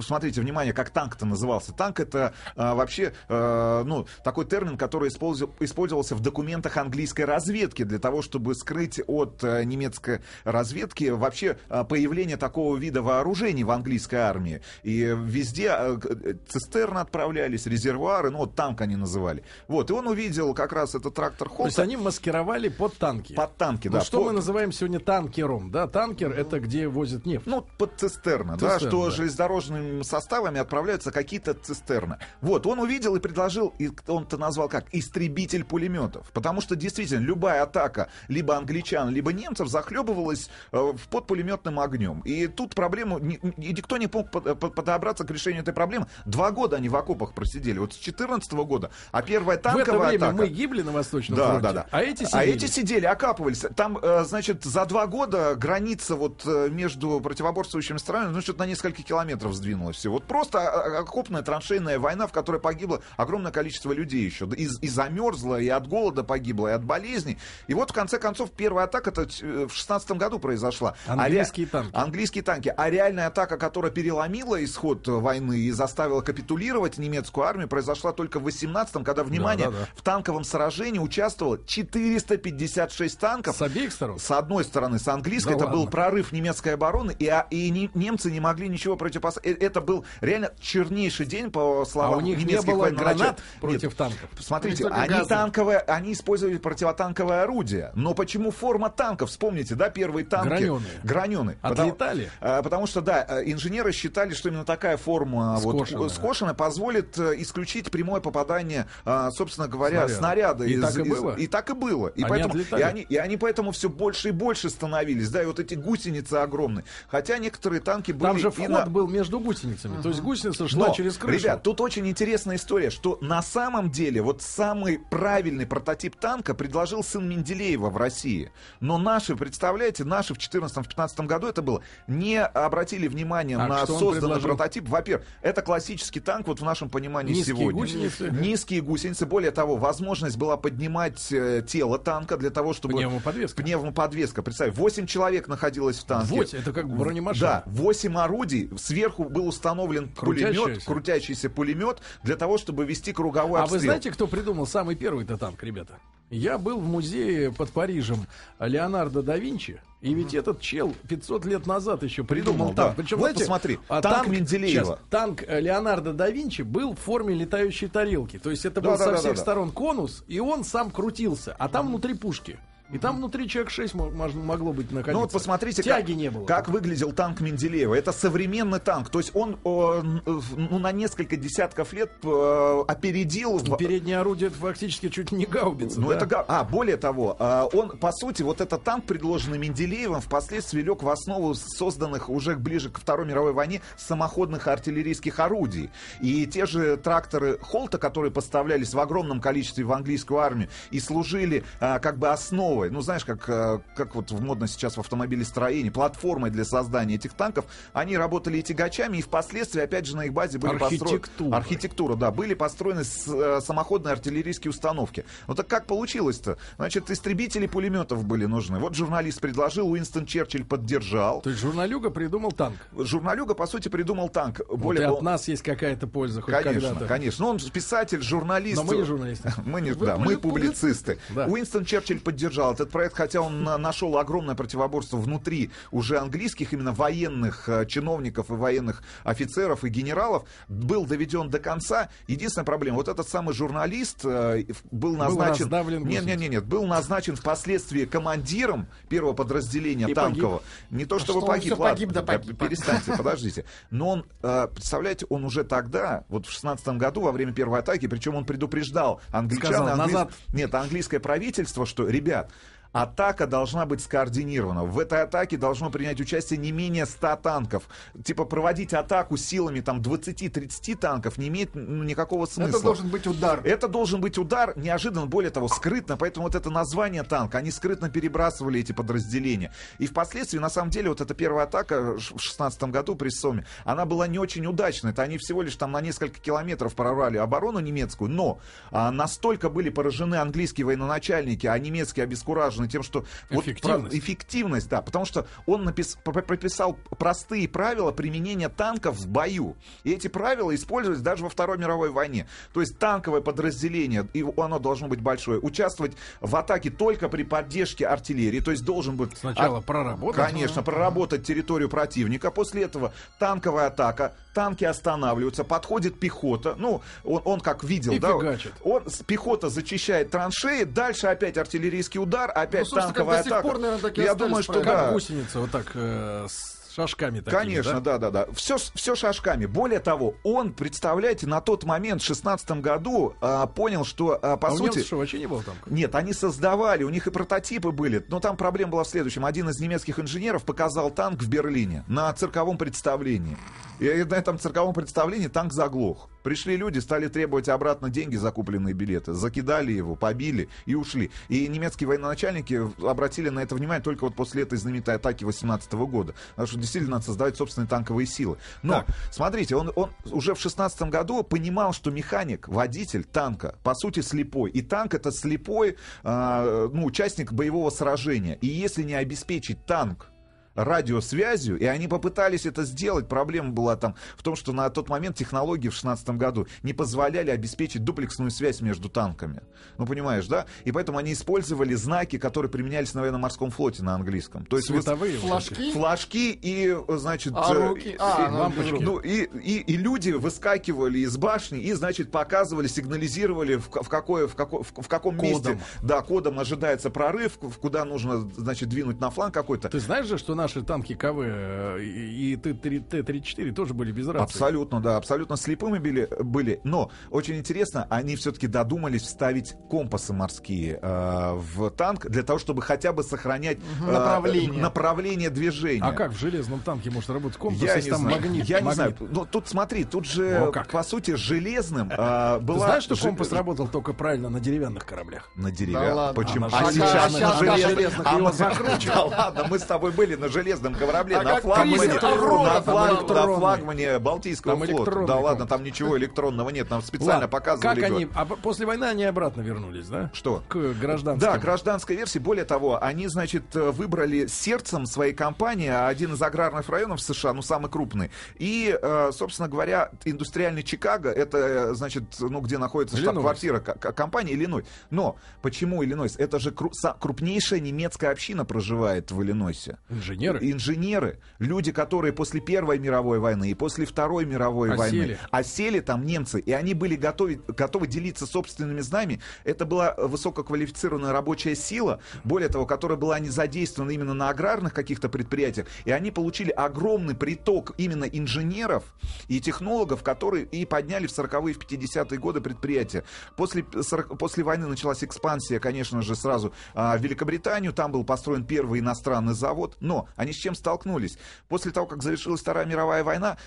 Смотрите, 0.00 0.40
внимание, 0.40 0.72
как 0.72 0.90
танк-то 0.90 1.26
назывался. 1.26 1.72
Танк 1.72 2.00
это 2.00 2.34
а, 2.56 2.74
вообще 2.74 3.12
э, 3.28 3.82
ну, 3.84 4.06
такой 4.22 4.44
термин, 4.44 4.76
который 4.76 5.08
использовался 5.08 6.14
в 6.14 6.20
документах 6.20 6.76
английской 6.76 7.22
разведки 7.22 7.82
для 7.84 7.98
того, 7.98 8.22
чтобы 8.22 8.54
скрыть 8.54 9.00
от 9.06 9.42
э, 9.42 9.64
немецкой 9.64 10.20
разведки 10.44 11.10
вообще 11.10 11.58
а, 11.68 11.84
появление 11.84 12.36
такого 12.36 12.76
вида 12.76 13.02
вооружений 13.02 13.64
в 13.64 13.70
английской 13.70 14.16
армии. 14.16 14.62
И 14.82 15.14
везде 15.16 15.72
э, 15.76 16.34
цистерны 16.48 16.98
отправлялись, 16.98 17.66
резервуары, 17.66 18.30
ну 18.30 18.38
вот 18.38 18.54
танк 18.54 18.80
они 18.80 18.96
называли. 18.96 19.44
Вот, 19.68 19.90
и 19.90 19.92
он 19.92 20.06
увидел 20.06 20.54
как 20.54 20.72
раз 20.72 20.94
этот 20.94 21.14
трактор 21.14 21.48
То 21.48 21.64
есть 21.64 21.76
Холта 21.76 21.82
они 21.82 21.96
маскировали 21.96 22.68
под 22.68 22.94
танки. 22.96 23.34
под 23.34 23.56
танки, 23.56 23.88
Ну, 23.88 23.94
да. 23.94 24.00
что 24.04 24.18
под- 24.18 24.26
мы 24.26 24.32
называем 24.32 24.72
сегодня 24.72 25.00
танкером, 25.00 25.70
да? 25.70 25.86
Танкер 25.86 26.32
это 26.32 26.60
где 26.60 26.88
возят 26.88 27.26
нефть. 27.26 27.46
Ну, 27.46 27.64
под 27.78 27.92
цистерна, 27.98 28.56
да, 28.56 28.72
Цистерна, 28.78 28.88
что 28.90 29.04
да. 29.06 29.10
железнодорожными 29.10 29.83
личными 29.84 30.02
составами 30.02 30.60
отправляются 30.60 31.10
какие-то 31.12 31.54
цистерны. 31.54 32.18
Вот, 32.40 32.66
он 32.66 32.78
увидел 32.80 33.16
и 33.16 33.20
предложил, 33.20 33.72
и 33.78 33.90
он 34.06 34.24
это 34.24 34.36
назвал 34.38 34.68
как 34.68 34.86
истребитель 34.92 35.64
пулеметов. 35.64 36.30
Потому 36.32 36.60
что 36.60 36.76
действительно 36.76 37.20
любая 37.24 37.62
атака 37.62 38.08
либо 38.28 38.56
англичан, 38.56 39.10
либо 39.10 39.32
немцев 39.32 39.68
захлебывалась 39.68 40.48
э, 40.72 40.92
под 41.10 41.26
пулеметным 41.26 41.78
огнем. 41.80 42.20
И 42.20 42.46
тут 42.46 42.74
проблему, 42.74 43.18
ни- 43.18 43.36
и 43.58 43.72
никто 43.72 43.96
не 43.96 44.08
мог 44.12 44.30
под- 44.30 44.58
под- 44.58 44.74
подобраться 44.74 45.24
к 45.24 45.30
решению 45.30 45.62
этой 45.62 45.74
проблемы. 45.74 46.06
Два 46.24 46.50
года 46.50 46.76
они 46.76 46.88
в 46.88 46.96
окопах 46.96 47.34
просидели, 47.34 47.78
вот 47.78 47.92
с 47.92 47.96
14 47.96 48.52
года. 48.64 48.90
А 49.12 49.22
первая 49.22 49.56
В 49.56 49.60
это 49.60 49.70
танковая 49.74 50.08
время 50.10 50.26
атака... 50.28 50.42
мы 50.42 50.48
гибли 50.48 50.82
на 50.82 50.92
Восточном 50.92 51.38
Да, 51.38 51.46
фронте, 51.50 51.62
да, 51.62 51.72
да. 51.72 51.86
а 51.90 52.02
эти 52.02 52.24
А 52.24 52.26
сидели. 52.26 52.52
эти 52.52 52.66
сидели, 52.66 53.06
окапывались. 53.06 53.64
Там, 53.76 53.98
э, 54.00 54.24
значит, 54.24 54.64
за 54.64 54.84
два 54.86 55.06
года 55.06 55.54
граница 55.54 56.16
вот 56.16 56.42
э, 56.46 56.68
между 56.70 57.20
противоборствующими 57.20 57.98
странами, 57.98 58.32
ну, 58.32 58.40
что-то 58.40 58.60
на 58.60 58.66
несколько 58.66 59.02
километров 59.02 59.54
сдвинулась 59.54 59.73
все. 59.92 60.10
Вот 60.10 60.24
просто 60.24 60.58
а, 60.60 60.98
а, 60.98 61.00
окопная 61.00 61.42
траншейная 61.42 61.98
война, 61.98 62.26
в 62.26 62.32
которой 62.32 62.60
погибло 62.60 63.00
огромное 63.16 63.52
количество 63.52 63.92
людей 63.92 64.24
еще. 64.24 64.46
И, 64.56 64.68
и 64.80 64.88
замерзло, 64.88 65.60
и 65.60 65.68
от 65.68 65.86
голода 65.86 66.24
погибло, 66.24 66.68
и 66.68 66.72
от 66.72 66.84
болезней. 66.84 67.38
И 67.66 67.74
вот, 67.74 67.90
в 67.90 67.92
конце 67.94 68.18
концов, 68.18 68.50
первая 68.50 68.86
атака 68.86 69.10
это 69.10 69.26
э, 69.42 69.66
в 69.66 69.72
шестнадцатом 69.74 70.18
году 70.18 70.38
произошла. 70.38 70.94
А 71.06 71.14
Английские 71.14 71.66
танки. 71.66 71.90
Английские 71.94 72.44
танки. 72.44 72.72
А 72.76 72.90
реальная 72.90 73.26
атака, 73.28 73.56
которая 73.56 73.90
переломила 73.92 74.62
исход 74.64 75.06
э, 75.08 75.12
войны 75.12 75.58
и 75.58 75.70
заставила 75.70 76.20
капитулировать 76.20 76.98
немецкую 76.98 77.46
армию, 77.46 77.68
произошла 77.68 78.12
только 78.12 78.38
в 78.40 78.46
18-м, 78.46 79.04
когда, 79.04 79.24
внимание, 79.24 79.70
да, 79.70 79.76
да. 79.78 79.88
в 79.96 80.02
танковом 80.02 80.44
сражении 80.44 80.98
участвовало 80.98 81.58
456 81.66 83.18
танков. 83.18 83.56
С 83.56 83.62
обеих 83.62 83.92
сторон? 83.92 84.18
С 84.18 84.30
одной 84.30 84.64
стороны, 84.64 84.98
с 84.98 85.08
английской, 85.08 85.50
Да 85.50 85.56
это 85.56 85.66
был 85.68 85.80
ладно. 85.80 85.90
прорыв 85.92 86.32
немецкой 86.32 86.74
обороны, 86.74 87.14
и, 87.18 87.26
а- 87.28 87.46
и 87.50 87.70
не- 87.70 87.90
немцы 87.94 88.30
не 88.30 88.40
могли 88.40 88.68
ничего 88.68 88.96
противопоставить. 88.96 89.58
Э, 89.64 89.74
Это 89.74 89.80
был 89.80 90.04
реально 90.20 90.52
чернейший 90.60 91.26
день, 91.26 91.50
по 91.50 91.82
А 91.82 91.86
словам 91.86 92.18
у 92.18 92.20
них 92.20 92.38
не 92.38 92.44
немецких 92.44 92.72
было 92.72 92.90
гранат 92.90 93.18
Нет, 93.38 93.42
против 93.60 93.94
танков. 93.94 94.28
Смотрите, 94.38 94.86
они 94.88 95.08
газы. 95.14 95.28
танковые, 95.28 95.78
они 95.78 96.12
использовали 96.12 96.58
противотанковое 96.58 97.42
орудие. 97.42 97.90
Но 97.94 98.14
почему 98.14 98.50
форма 98.50 98.90
танков? 98.90 99.30
Вспомните, 99.30 99.74
да, 99.74 99.88
первые 99.90 100.24
танки. 100.26 100.48
Граненые. 100.48 100.80
Граненые. 101.02 101.56
Отлетали? 101.62 102.30
Потому, 102.40 102.58
а, 102.58 102.62
потому 102.62 102.86
что, 102.86 103.00
да, 103.00 103.24
э, 103.28 103.42
инженеры 103.50 103.92
считали, 103.92 104.34
что 104.34 104.48
именно 104.50 104.64
такая 104.64 104.96
форма 104.96 105.56
Скошенная. 105.60 106.02
вот, 106.02 106.12
скошенная 106.12 106.54
позволит 106.54 107.18
э, 107.18 107.34
исключить 107.38 107.90
прямое 107.90 108.20
попадание, 108.20 108.86
а, 109.04 109.30
собственно 109.30 109.66
говоря, 109.68 110.06
Снаряда. 110.08 110.14
снаряда. 110.14 110.64
И 110.64 110.72
из- 110.74 110.80
так 110.82 110.96
и 110.98 111.02
из- 111.02 111.08
было? 111.08 111.34
И 111.36 111.46
так 111.46 111.70
и 111.70 111.72
было. 111.74 112.08
И, 112.08 112.20
Они 112.22 112.28
поэтому, 112.28 112.54
отлетали? 112.54 112.80
и, 112.80 112.84
они, 112.84 113.00
и 113.02 113.16
они 113.16 113.36
поэтому 113.36 113.72
все 113.72 113.88
больше 113.88 114.28
и 114.28 114.32
больше 114.32 114.68
становились. 114.68 115.30
Да, 115.30 115.42
и 115.42 115.46
вот 115.46 115.58
эти 115.58 115.74
гусеницы 115.74 116.34
огромные. 116.34 116.84
Хотя 117.08 117.38
некоторые 117.38 117.80
танки 117.80 118.12
были... 118.12 118.24
Там 118.24 118.38
же 118.38 118.50
вход 118.50 118.68
на- 118.68 118.86
был 118.86 119.08
между 119.08 119.38
гусеницами. 119.38 119.53
То 120.02 120.08
есть 120.08 120.20
гусеница 120.20 120.68
шла 120.68 120.88
но, 120.88 120.94
через 120.94 121.16
крышу. 121.16 121.44
Ребят, 121.44 121.62
тут 121.62 121.80
очень 121.80 122.06
интересная 122.08 122.56
история, 122.56 122.90
что 122.90 123.18
на 123.20 123.42
самом 123.42 123.90
деле 123.90 124.22
вот 124.22 124.42
самый 124.42 124.98
правильный 124.98 125.66
прототип 125.66 126.16
танка 126.16 126.54
предложил 126.54 127.02
сын 127.02 127.28
Менделеева 127.28 127.90
в 127.90 127.96
России. 127.96 128.52
Но 128.80 128.98
наши, 128.98 129.36
представляете, 129.36 130.04
наши 130.04 130.34
в 130.34 130.38
2014-2015 130.38 131.26
году 131.26 131.46
это 131.46 131.62
было, 131.62 131.82
не 132.06 132.42
обратили 132.42 133.08
внимания 133.08 133.56
А 133.56 133.66
на 133.66 133.86
созданный 133.86 134.40
прототип. 134.40 134.88
Во-первых, 134.88 135.26
это 135.42 135.62
классический 135.62 136.20
танк 136.20 136.48
вот 136.48 136.60
в 136.60 136.64
нашем 136.64 136.88
понимании 136.88 137.34
Низкие 137.34 137.56
сегодня. 137.56 137.80
гусеницы. 137.80 138.30
Низкие 138.30 138.80
гусеницы. 138.80 139.26
Более 139.26 139.50
того, 139.50 139.76
возможность 139.76 140.36
была 140.36 140.56
поднимать 140.56 141.32
э, 141.32 141.62
тело 141.66 141.98
танка 141.98 142.36
для 142.36 142.50
того, 142.50 142.72
чтобы... 142.72 142.94
Пневмоподвеска. 142.94 143.62
Пневмоподвеска. 143.62 144.42
Представь, 144.42 144.74
8 144.74 145.06
человек 145.06 145.48
находилось 145.48 145.98
в 145.98 146.04
танке. 146.04 146.34
Вот, 146.34 146.54
это 146.54 146.72
как 146.72 146.88
бронемашина. 146.88 147.46
Да, 147.46 147.62
8 147.66 148.16
орудий. 148.16 148.70
Сверху 148.76 149.24
был 149.24 149.43
установлен 149.46 150.08
пулемет, 150.08 150.84
крутящийся 150.84 151.48
пулемет 151.50 151.98
для 152.22 152.36
того, 152.36 152.58
чтобы 152.58 152.84
вести 152.84 153.12
круговой 153.12 153.60
А 153.60 153.62
обстрел. 153.64 153.80
вы 153.80 153.84
знаете, 153.86 154.10
кто 154.10 154.26
придумал 154.26 154.66
самый 154.66 154.94
первый-то 154.96 155.36
танк, 155.36 155.62
ребята? 155.62 155.98
Я 156.30 156.56
был 156.58 156.80
в 156.80 156.84
музее 156.88 157.52
под 157.52 157.70
Парижем 157.70 158.26
Леонардо 158.58 159.22
да 159.22 159.36
Винчи, 159.36 159.80
и 160.00 160.14
ведь 160.14 160.34
этот 160.34 160.60
чел 160.60 160.94
500 161.08 161.44
лет 161.44 161.66
назад 161.66 162.02
еще 162.02 162.24
придумал, 162.24 162.70
Придумал, 162.70 162.74
танк. 162.74 162.96
да. 162.96 163.02
Причем, 163.02 163.18
Вот 163.18 163.24
знаете, 163.24 163.40
посмотри, 163.40 163.78
а 163.88 164.00
танк 164.02 164.28
Менделеева. 164.28 164.84
сейчас, 164.84 164.98
танк 165.10 165.42
э, 165.46 165.60
Леонардо 165.60 166.12
да 166.12 166.30
Винчи 166.30 166.62
был 166.62 166.94
в 166.94 166.98
форме 166.98 167.34
летающей 167.34 167.88
тарелки. 167.88 168.38
То 168.38 168.50
есть 168.50 168.64
это 168.64 168.80
Да, 168.80 168.90
был 168.90 168.98
да, 168.98 169.04
со 169.04 169.10
да, 169.12 169.16
всех 169.18 169.34
да. 169.36 169.40
сторон 169.42 169.70
конус, 169.70 170.24
и 170.26 170.40
он 170.40 170.64
сам 170.64 170.90
крутился, 170.90 171.54
а 171.58 171.68
там 171.68 171.88
внутри 171.88 172.14
пушки. 172.14 172.58
И 172.94 172.98
там 172.98 173.16
внутри 173.16 173.48
человек 173.48 173.70
6 173.70 173.94
мо- 173.94 174.06
мож- 174.08 174.34
могло 174.34 174.72
быть 174.72 174.90
находиться. 174.92 175.12
Ну 175.12 175.20
вот 175.20 175.32
посмотрите, 175.32 175.82
Тяги 175.82 176.12
как, 176.12 176.16
не 176.16 176.30
было. 176.30 176.46
как 176.46 176.68
выглядел 176.68 177.12
танк 177.12 177.40
Менделеева. 177.40 177.94
Это 177.94 178.12
современный 178.12 178.78
танк. 178.78 179.08
То 179.10 179.18
есть 179.18 179.32
он 179.34 179.58
в- 179.64 180.56
ну, 180.56 180.78
на 180.78 180.92
несколько 180.92 181.36
десятков 181.36 181.92
лет 181.92 182.12
э, 182.22 182.82
опередил... 182.86 183.58
в- 183.58 183.76
Переднее 183.76 184.18
орудие 184.18 184.50
фактически 184.50 185.08
чуть 185.08 185.32
не 185.32 185.44
гаубица. 185.44 186.00
Ну, 186.00 186.08
да? 186.10 186.16
это 186.16 186.44
А, 186.46 186.62
более 186.64 186.96
того, 186.96 187.36
а, 187.38 187.66
он, 187.72 187.98
по 187.98 188.12
сути, 188.12 188.42
вот 188.42 188.60
этот 188.60 188.84
танк, 188.84 189.04
предложенный 189.06 189.58
Менделеевым, 189.58 190.20
впоследствии 190.20 190.80
лег 190.80 191.02
в 191.02 191.08
основу 191.08 191.54
созданных 191.54 192.30
уже 192.30 192.54
ближе 192.56 192.90
к 192.90 192.98
Второй 192.98 193.26
мировой 193.26 193.52
войне 193.52 193.80
самоходных 193.96 194.68
артиллерийских 194.68 195.40
орудий. 195.40 195.90
И 196.20 196.46
те 196.46 196.64
же 196.66 196.96
тракторы 196.96 197.58
Холта, 197.60 197.98
которые 197.98 198.30
поставлялись 198.30 198.94
в 198.94 199.00
огромном 199.00 199.40
количестве 199.40 199.84
в 199.84 199.92
английскую 199.92 200.38
армию 200.38 200.68
и 200.92 201.00
служили 201.00 201.64
как 201.80 202.18
бы 202.18 202.28
основой, 202.28 202.83
ну, 202.90 203.00
знаешь, 203.00 203.24
как, 203.24 203.48
а, 203.48 203.80
как 203.96 204.14
вот 204.14 204.30
в 204.30 204.40
модно 204.42 204.66
сейчас 204.66 204.96
в 204.96 205.00
автомобилестроении, 205.00 205.90
платформой 205.90 206.50
для 206.50 206.64
создания 206.64 207.14
этих 207.16 207.32
танков, 207.34 207.64
они 207.92 208.16
работали 208.16 208.58
и 208.58 208.62
тягачами, 208.62 209.18
и 209.18 209.22
впоследствии, 209.22 209.80
опять 209.82 210.06
же, 210.06 210.16
на 210.16 210.26
их 210.26 210.32
базе 210.32 210.58
были 210.58 210.76
построены... 210.78 211.02
Архитектура. 211.16 211.56
Архитектура, 211.56 212.14
да, 212.16 212.30
были 212.30 212.54
построены 212.54 213.04
с- 213.04 213.26
э, 213.28 213.60
самоходные 213.60 214.12
артиллерийские 214.12 214.70
установки. 214.70 215.24
Ну 215.48 215.54
так 215.54 215.66
как 215.66 215.86
получилось-то? 215.86 216.56
Значит, 216.76 217.10
истребители 217.10 217.66
пулеметов 217.66 218.24
были 218.24 218.44
нужны. 218.46 218.78
Вот 218.78 218.94
журналист 218.94 219.40
предложил, 219.40 219.90
Уинстон 219.90 220.26
Черчилль 220.26 220.64
поддержал. 220.64 221.40
То 221.42 221.50
есть 221.50 221.60
журналюга 221.62 222.10
придумал 222.10 222.52
танк. 222.52 222.78
Журналюга, 222.96 223.54
по 223.54 223.66
сути, 223.66 223.88
придумал 223.88 224.28
танк. 224.28 224.60
Вот 224.68 224.78
Более 224.78 225.02
и 225.02 225.06
от 225.06 225.22
нас 225.22 225.48
есть 225.48 225.62
какая-то 225.62 226.06
польза 226.06 226.40
хоть 226.40 226.54
Конечно, 226.54 226.88
когда-то. 226.90 227.06
конечно. 227.06 227.44
Ну, 227.44 227.50
он 227.50 227.58
писатель, 227.58 228.22
журналист. 228.22 228.76
Но 228.76 228.84
мы 228.84 228.96
не 228.96 229.02
журналисты. 229.04 229.52
Мы 229.64 229.80
не, 229.80 229.92
Вы 229.92 230.06
да, 230.06 230.16
мы 230.16 230.36
публицисты. 230.38 231.18
Да. 231.30 231.46
Уинстон 231.46 231.84
Черчилль 231.84 232.20
поддержал 232.20 232.63
этот 232.72 232.90
проект, 232.90 233.14
хотя 233.16 233.40
он 233.40 233.62
на- 233.64 233.78
нашел 233.78 234.16
огромное 234.18 234.54
противоборство 234.54 235.16
внутри 235.16 235.70
уже 235.90 236.18
английских, 236.18 236.72
именно 236.72 236.92
военных 236.92 237.68
э, 237.68 237.86
чиновников 237.86 238.50
и 238.50 238.54
военных 238.54 239.02
офицеров 239.24 239.84
и 239.84 239.88
генералов, 239.88 240.44
был 240.68 241.04
доведен 241.06 241.50
до 241.50 241.58
конца. 241.58 242.08
Единственная 242.26 242.64
проблема, 242.64 242.96
вот 242.96 243.08
этот 243.08 243.28
самый 243.28 243.54
журналист 243.54 244.24
э, 244.24 244.64
был 244.90 245.16
назначен... 245.16 245.64
раздавлен 245.64 246.06
нет, 246.06 246.24
нет, 246.24 246.38
нет, 246.38 246.50
нет, 246.50 246.64
был 246.64 246.84
назначен 246.86 247.36
впоследствии 247.36 248.04
командиром 248.04 248.86
первого 249.08 249.32
подразделения 249.32 250.06
И 250.08 250.14
танкового. 250.14 250.62
Не 250.90 251.04
то 251.04 251.18
чтобы 251.18 251.40
что 251.40 251.46
погиб, 251.46 251.72
ладно, 251.78 251.94
погиб, 251.94 252.12
да 252.12 252.22
погиб. 252.22 252.58
перестаньте, 252.58 253.12
подождите. 253.16 253.64
Но 253.90 254.08
он, 254.10 254.26
э, 254.42 254.68
представляете, 254.72 255.26
он 255.28 255.44
уже 255.44 255.64
тогда, 255.64 256.24
вот 256.28 256.46
в 256.46 256.50
16 256.50 256.86
году, 256.98 257.20
во 257.22 257.32
время 257.32 257.52
первой 257.52 257.80
атаки, 257.80 258.06
причем 258.06 258.34
он 258.34 258.44
предупреждал 258.44 259.20
англичан, 259.30 259.66
Сказал, 259.66 259.88
и 259.88 259.90
английс- 259.92 260.12
«Назад». 260.12 260.32
нет, 260.52 260.74
английское 260.74 261.20
правительство, 261.20 261.86
что, 261.86 262.08
ребят, 262.08 262.50
Атака 262.94 263.48
должна 263.48 263.86
быть 263.86 264.00
скоординирована. 264.00 264.84
В 264.84 265.00
этой 265.00 265.22
атаке 265.22 265.56
должно 265.56 265.90
принять 265.90 266.20
участие 266.20 266.60
не 266.60 266.70
менее 266.70 267.06
100 267.06 267.36
танков. 267.42 267.88
Типа 268.24 268.44
проводить 268.44 268.94
атаку 268.94 269.36
силами 269.36 269.80
там 269.80 270.00
20-30 270.00 270.94
танков 270.94 271.36
не 271.36 271.48
имеет 271.48 271.74
ну, 271.74 272.04
никакого 272.04 272.46
смысла. 272.46 272.78
Это 272.78 272.80
должен 272.80 273.08
быть 273.08 273.26
удар. 273.26 273.60
Это 273.64 273.88
должен 273.88 274.20
быть 274.20 274.38
удар 274.38 274.78
неожиданно, 274.78 275.26
более 275.26 275.50
того, 275.50 275.66
скрытно. 275.66 276.16
Поэтому 276.16 276.46
вот 276.46 276.54
это 276.54 276.70
название 276.70 277.24
танка, 277.24 277.58
они 277.58 277.72
скрытно 277.72 278.10
перебрасывали 278.10 278.78
эти 278.78 278.92
подразделения. 278.92 279.72
И 279.98 280.06
впоследствии, 280.06 280.58
на 280.58 280.70
самом 280.70 280.90
деле, 280.90 281.08
вот 281.08 281.20
эта 281.20 281.34
первая 281.34 281.64
атака 281.64 282.16
в 282.16 282.38
16 282.38 282.84
году 282.84 283.16
при 283.16 283.30
Соме, 283.30 283.66
она 283.84 284.06
была 284.06 284.28
не 284.28 284.38
очень 284.38 284.64
удачной. 284.66 285.10
Это 285.10 285.22
они 285.22 285.38
всего 285.38 285.62
лишь 285.62 285.74
там 285.74 285.90
на 285.90 286.00
несколько 286.00 286.38
километров 286.38 286.94
прорвали 286.94 287.38
оборону 287.38 287.80
немецкую, 287.80 288.30
но 288.30 288.60
а, 288.92 289.10
настолько 289.10 289.68
были 289.68 289.88
поражены 289.88 290.36
английские 290.36 290.86
военачальники, 290.86 291.66
а 291.66 291.76
немецкие 291.76 292.22
обескуражены 292.22 292.83
тем, 292.88 293.02
что... 293.02 293.24
вот 293.50 293.64
Эффективность. 293.64 294.10
про- 294.10 294.18
эффективность, 294.18 294.88
да, 294.88 295.02
потому 295.02 295.24
что 295.24 295.46
он 295.66 295.88
напис- 295.88 296.16
пр- 296.24 296.42
прописал 296.42 296.94
простые 297.18 297.68
правила 297.68 298.10
применения 298.12 298.68
танков 298.68 299.16
в 299.16 299.26
бою. 299.28 299.76
И 300.04 300.12
эти 300.12 300.28
правила 300.28 300.74
использовались 300.74 301.20
даже 301.22 301.42
во 301.44 301.48
Второй 301.50 301.78
мировой 301.78 302.10
войне. 302.10 302.46
То 302.72 302.80
есть 302.80 302.98
танковое 302.98 303.40
подразделение, 303.40 304.26
и 304.32 304.44
оно 304.56 304.78
должно 304.78 305.08
быть 305.08 305.20
большое, 305.20 305.58
участвовать 305.60 306.12
в 306.40 306.54
атаке 306.56 306.90
только 306.90 307.28
при 307.28 307.42
поддержке 307.44 308.06
артиллерии, 308.06 308.60
то 308.60 308.70
есть 308.70 308.84
должен 308.84 309.16
быть... 309.16 309.36
Сначала 309.38 309.78
а- 309.78 309.80
проработать. 309.80 310.36
Конечно, 310.44 310.82
проработать 310.82 311.44
территорию 311.46 311.88
противника. 311.88 312.50
После 312.50 312.82
этого 312.82 313.12
танковая 313.38 313.86
атака, 313.86 314.34
танки 314.54 314.84
останавливаются, 314.84 315.64
подходит 315.64 316.18
пехота. 316.18 316.74
Ну, 316.78 317.02
он, 317.24 317.42
он 317.44 317.60
как 317.60 317.84
видел, 317.84 318.12
И 318.12 318.18
да? 318.18 318.32
фигачит. 318.32 318.72
Он, 318.82 319.02
пехота 319.26 319.68
зачищает 319.68 320.30
траншеи, 320.30 320.84
дальше 320.84 321.26
опять 321.26 321.56
артиллерийский 321.58 322.20
удар, 322.20 322.50
опять 322.54 322.73
Ну, 322.80 322.86
слушайте, 322.86 323.08
как 323.08 323.16
танковая 323.16 323.40
атака. 323.40 323.62
пор, 323.62 323.78
наверное, 323.78 324.12
Я 324.16 324.34
думаю, 324.34 324.62
что. 324.62 324.74
Как 324.74 324.84
да. 324.84 325.12
гусеница 325.12 325.60
вот 325.60 325.70
так 325.70 325.90
э, 325.94 326.46
с- 326.48 326.74
шажками 326.94 327.40
такими, 327.40 327.60
Конечно, 327.60 328.00
да, 328.00 328.18
да, 328.18 328.30
да. 328.30 328.46
Все, 328.54 328.76
все 328.76 329.14
шажками. 329.14 329.66
Более 329.66 329.98
того, 329.98 330.34
он, 330.44 330.72
представляете, 330.72 331.46
на 331.46 331.60
тот 331.60 331.84
момент, 331.84 332.22
в 332.22 332.24
16 332.24 332.80
году, 332.80 333.34
а, 333.40 333.66
понял, 333.66 334.04
что, 334.04 334.38
а, 334.40 334.56
по 334.56 334.68
а 334.68 334.72
у 334.72 334.76
сути... 334.76 334.84
немцев 334.84 335.06
что, 335.06 335.16
вообще 335.18 335.38
не 335.38 335.46
было 335.46 335.62
там? 335.62 335.74
Нет, 335.86 336.14
они 336.14 336.32
создавали, 336.32 337.02
у 337.02 337.10
них 337.10 337.26
и 337.26 337.30
прототипы 337.30 337.90
были, 337.90 338.24
но 338.28 338.40
там 338.40 338.56
проблема 338.56 338.92
была 338.92 339.04
в 339.04 339.08
следующем. 339.08 339.44
Один 339.44 339.68
из 339.68 339.80
немецких 339.80 340.20
инженеров 340.20 340.64
показал 340.64 341.10
танк 341.10 341.42
в 341.42 341.48
Берлине 341.48 342.04
на 342.06 342.32
цирковом 342.32 342.78
представлении. 342.78 343.56
И 343.98 344.08
на 344.08 344.34
этом 344.34 344.58
цирковом 344.58 344.94
представлении 344.94 345.48
танк 345.48 345.72
заглох. 345.72 346.28
Пришли 346.44 346.76
люди, 346.76 346.98
стали 346.98 347.28
требовать 347.28 347.70
обратно 347.70 348.10
деньги 348.10 348.36
за 348.36 348.52
купленные 348.52 348.92
билеты, 348.92 349.32
закидали 349.32 349.92
его, 349.92 350.14
побили 350.14 350.68
и 350.84 350.94
ушли. 350.94 351.30
И 351.48 351.66
немецкие 351.68 352.06
военачальники 352.06 352.78
обратили 353.02 353.48
на 353.48 353.60
это 353.60 353.74
внимание 353.74 354.02
только 354.02 354.24
вот 354.24 354.36
после 354.36 354.62
этой 354.62 354.76
знаменитой 354.76 355.14
атаки 355.14 355.44
18 355.44 355.90
года. 355.94 356.34
Потому 356.50 356.68
что 356.68 356.78
действительно 356.78 357.12
надо 357.12 357.24
создавать 357.24 357.56
собственные 357.56 357.88
танковые 357.88 358.26
силы. 358.26 358.58
Но, 358.82 358.92
Так. 358.92 359.06
смотрите, 359.32 359.74
он, 359.74 359.90
он 359.96 360.10
уже 360.30 360.54
в 360.54 360.60
16 360.60 361.08
году 361.08 361.42
понимал, 361.42 361.94
что 361.94 362.10
механик, 362.10 362.68
водитель 362.68 363.24
танка, 363.24 363.76
по 363.82 363.94
сути, 363.94 364.20
слепой. 364.20 364.70
И 364.70 364.82
танк 364.82 365.14
это 365.14 365.32
слепой 365.32 365.96
а, 366.22 366.90
ну, 366.92 367.06
участник 367.06 367.54
боевого 367.54 367.88
сражения. 367.88 368.58
И 368.60 368.66
если 368.66 369.02
не 369.02 369.14
обеспечить 369.14 369.86
танк 369.86 370.28
радиосвязью, 370.74 371.78
и 371.78 371.84
они 371.84 372.08
попытались 372.08 372.66
это 372.66 372.84
сделать. 372.84 373.28
Проблема 373.28 373.70
была 373.70 373.96
там 373.96 374.14
в 374.36 374.42
том, 374.42 374.56
что 374.56 374.72
на 374.72 374.88
тот 374.90 375.08
момент 375.08 375.36
технологии 375.36 375.88
в 375.88 375.94
16 375.94 376.28
году 376.30 376.66
не 376.82 376.92
позволяли 376.92 377.50
обеспечить 377.50 378.04
дуплексную 378.04 378.50
связь 378.50 378.80
между 378.80 379.08
танками. 379.08 379.62
Ну, 379.98 380.06
понимаешь, 380.06 380.46
да? 380.46 380.66
И 380.84 380.92
поэтому 380.92 381.18
они 381.18 381.32
использовали 381.32 381.94
знаки, 381.94 382.38
которые 382.38 382.70
применялись 382.70 383.14
на 383.14 383.20
военно-морском 383.22 383.70
флоте 383.70 384.02
на 384.02 384.14
английском. 384.14 384.64
То 384.66 384.76
есть 384.76 384.90
вы- 384.90 385.02
Световые 385.02 385.38
вот. 385.38 385.48
Флажки? 385.48 385.92
флажки 385.92 386.58
и, 386.60 386.96
значит... 387.08 387.52
А 387.56 387.72
э, 387.74 387.88
руки? 387.88 388.08
и- 388.10 388.16
А, 388.18 388.46
и- 388.46 388.50
ну, 388.50 388.58
лампочки. 388.58 389.02
ну, 389.02 389.18
и, 389.18 389.44
и, 389.60 389.78
и 389.80 389.96
люди 389.96 390.30
выскакивали 390.30 391.18
из 391.20 391.36
башни 391.36 391.80
и, 391.80 391.92
значит, 391.92 392.30
показывали, 392.30 392.86
сигнализировали, 392.88 393.76
в, 393.76 393.88
в, 393.88 394.08
какое, 394.08 394.46
в, 394.48 394.54
какой, 394.54 394.82
в, 394.82 394.92
в 395.02 395.08
каком 395.08 395.36
Кодом. 395.36 395.50
месте, 395.74 395.78
да, 396.02 396.22
кодом 396.22 396.58
ожидается 396.58 397.10
прорыв, 397.10 397.58
куда 397.80 398.04
нужно, 398.04 398.48
значит, 398.56 398.88
двинуть 398.88 399.20
на 399.20 399.30
фланг 399.30 399.54
какой-то. 399.54 399.88
Ты 399.88 400.00
знаешь 400.00 400.26
же, 400.26 400.38
что 400.38 400.54
наши 400.64 400.82
танки 400.82 401.14
КВ 401.14 401.40
э, 401.44 402.02
и 402.02 402.52
и 402.52 402.56
Т-3- 402.56 403.00
Т-34 403.22 403.72
тоже 403.72 403.92
были 403.94 404.12
без 404.12 404.26
рации? 404.28 404.44
Абсолютно, 404.44 405.00
да, 405.00 405.16
абсолютно 405.18 405.56
слепыми 405.56 405.98
были, 405.98 406.28
были. 406.40 406.80
Но 406.84 407.10
очень 407.30 407.56
интересно, 407.56 408.06
они 408.10 408.34
все-таки 408.36 408.66
додумались 408.66 409.22
вставить 409.22 409.74
компасы 409.90 410.32
морские 410.32 410.98
э, 411.02 411.52
в 411.54 411.90
танк 411.90 412.26
для 412.28 412.42
того, 412.42 412.58
чтобы 412.58 412.80
хотя 412.82 413.12
бы 413.12 413.22
сохранять 413.22 413.78
э, 414.06 414.10
Направление. 414.10 414.80
направление 414.82 415.50
движения. 415.50 416.02
А 416.02 416.12
как 416.12 416.32
в 416.32 416.38
железном 416.38 416.80
танке 416.80 417.10
может 417.10 417.28
работать 417.30 417.58
компас, 417.58 417.82
Я 417.82 417.94
если 417.96 418.08
не 418.08 418.10
там 418.12 418.20
знаю. 418.22 418.36
магнит? 418.40 418.64
Я 418.64 418.80
не 418.80 418.86
магнит? 418.86 419.16
знаю. 419.18 419.30
Ну, 419.32 419.44
тут 419.46 419.68
смотри, 419.68 420.04
тут 420.04 420.24
же, 420.24 420.56
О, 420.68 420.72
как. 420.72 420.88
по 420.88 421.02
сути, 421.02 421.34
железным 421.34 422.10
э, 422.10 422.56
Ты 422.58 422.64
была... 422.64 422.86
знаешь, 422.86 423.04
что 423.04 423.14
же- 423.16 423.22
компас 423.22 423.52
работал 423.52 423.86
только 423.86 424.12
правильно 424.14 424.48
на 424.48 424.60
деревянных 424.60 425.04
кораблях? 425.04 425.50
На 425.56 425.70
деревянных. 425.70 426.14
Да. 426.14 426.32
Почему? 426.32 426.66
А 426.66 426.68
А 426.72 426.90
железных- 426.90 426.94
сейчас 426.94 427.14
а 427.14 427.28
на 427.28 427.30
сейчас 427.38 427.60
на 427.60 427.76
железных. 427.76 428.26
А 428.26 428.34
его 428.36 428.46
мы- 428.46 428.52
закручивают. 428.52 429.04
Да 429.14 429.24
ладно, 429.26 429.66
мы 429.70 429.78
с 429.78 429.82
тобой 429.82 430.10
были 430.12 430.34
на 430.34 430.48
железном 430.54 430.94
корабле, 430.94 431.36
А 431.36 431.42
на 431.42 431.56
флагмане, 431.56 432.14
на 432.14 432.80
флаг- 432.80 433.28
на 433.28 433.46
флагмане 433.54 434.18
Балтийского 434.18 434.78
Там 434.78 434.88
флота. 434.88 435.26
Да 435.26 435.36
ладно, 435.36 435.66
там 435.66 435.82
ничего 435.82 436.16
электронного 436.18 436.70
нет, 436.70 436.90
нам 436.90 437.02
специально 437.02 437.34
Ладно, 437.34 437.48
показывали. 437.48 438.00
Как 438.00 438.10
они... 438.10 438.28
А 438.34 438.44
после 438.46 438.86
войны 438.86 439.04
они 439.04 439.24
обратно 439.24 439.60
вернулись, 439.60 440.06
да? 440.08 440.30
Что? 440.32 440.62
К 440.68 440.76
гражданским. 440.94 441.46
Да, 441.46 441.58
гражданской 441.58 442.16
версии. 442.16 442.38
Более 442.38 442.64
того, 442.64 443.02
они, 443.02 443.28
значит, 443.28 443.74
э, 443.74 443.90
выбрали 443.90 444.46
сердцем 444.46 445.06
своей 445.06 445.34
компании 445.34 445.88
один 445.88 446.34
из 446.34 446.42
аграрных 446.42 446.88
районов 446.88 447.20
США, 447.20 447.52
ну, 447.52 447.62
самый 447.62 447.90
крупный. 447.90 448.30
И, 448.56 448.96
э, 449.00 449.30
собственно 449.32 449.68
говоря, 449.68 450.10
индустриальный 450.24 450.82
Чикаго, 450.82 451.30
это, 451.30 451.58
э, 451.58 451.94
значит, 451.94 452.24
ну, 452.40 452.60
где 452.60 452.78
находится 452.78 453.16
штаб-квартира 453.16 453.80
компании 453.80 454.54
Иллинойс. 454.54 454.86
Но 455.10 455.36
почему 455.62 456.04
Иллинойс? 456.04 456.36
Это 456.36 456.58
же 456.58 456.72
крупнейшая 456.72 457.80
немецкая 457.80 458.30
община 458.30 458.64
проживает 458.64 459.30
в 459.30 459.42
Иллинойсе. 459.42 459.98
Инженеры. 460.44 460.70
Инженеры, 460.70 461.38
люди, 461.58 461.92
которые 461.92 462.32
после 462.32 462.60
Первой 462.60 462.98
мировой 462.98 463.38
войны 463.38 463.70
и 463.70 463.74
после 463.74 464.06
Второй 464.06 464.44
мировой 464.44 464.92
Осели. 464.92 465.18
войны 465.18 465.38
осели 465.50 466.00
там 466.00 466.24
немцы, 466.24 466.60
и 466.60 466.72
они 466.72 466.94
были 466.94 467.16
готовы, 467.16 467.60
готовы 467.68 468.06
делиться 468.06 468.46
собственными 468.46 469.00
знаниями. 469.00 469.42
Это 469.64 469.84
была 469.84 470.14
высококвалифицированная 470.16 471.32
рабочая 471.32 471.74
сила, 471.74 472.20
более 472.44 472.68
того, 472.68 472.86
которая 472.86 473.18
была 473.18 473.38
не 473.38 473.48
задействована 473.50 474.10
именно 474.10 474.34
на 474.34 474.48
аграрных 474.48 474.92
каких-то 474.92 475.28
предприятиях, 475.28 475.86
и 476.04 476.10
они 476.10 476.30
получили 476.30 476.70
огромный 476.70 477.34
приток 477.34 477.92
именно 477.98 478.24
инженеров 478.24 479.04
и 479.48 479.60
технологов, 479.60 480.22
которые 480.22 480.64
и 480.64 480.84
подняли 480.84 481.26
в 481.26 481.30
40-е, 481.30 481.74
в 481.74 481.78
50-е 481.78 482.38
годы 482.38 482.60
предприятия. 482.60 483.24
После, 483.56 483.84
40 484.00 484.38
после 484.38 484.64
войны 484.64 484.86
началась 484.86 485.22
экспансия, 485.24 485.78
конечно 485.80 486.22
же, 486.22 486.34
сразу 486.34 486.72
а, 486.94 487.16
в 487.16 487.22
Великобританию, 487.22 487.92
там 487.92 488.12
был 488.12 488.24
построен 488.24 488.64
первый 488.64 489.00
иностранный 489.00 489.54
завод, 489.54 489.96
но 490.00 490.28
они 490.36 490.52
с 490.52 490.56
чем 490.56 490.74
столкнулись? 490.74 491.38
После 491.68 491.92
того, 491.92 492.06
как 492.06 492.22
завершилась 492.22 492.60
Вторая 492.60 492.86
мировая 492.86 493.24
война, 493.24 493.58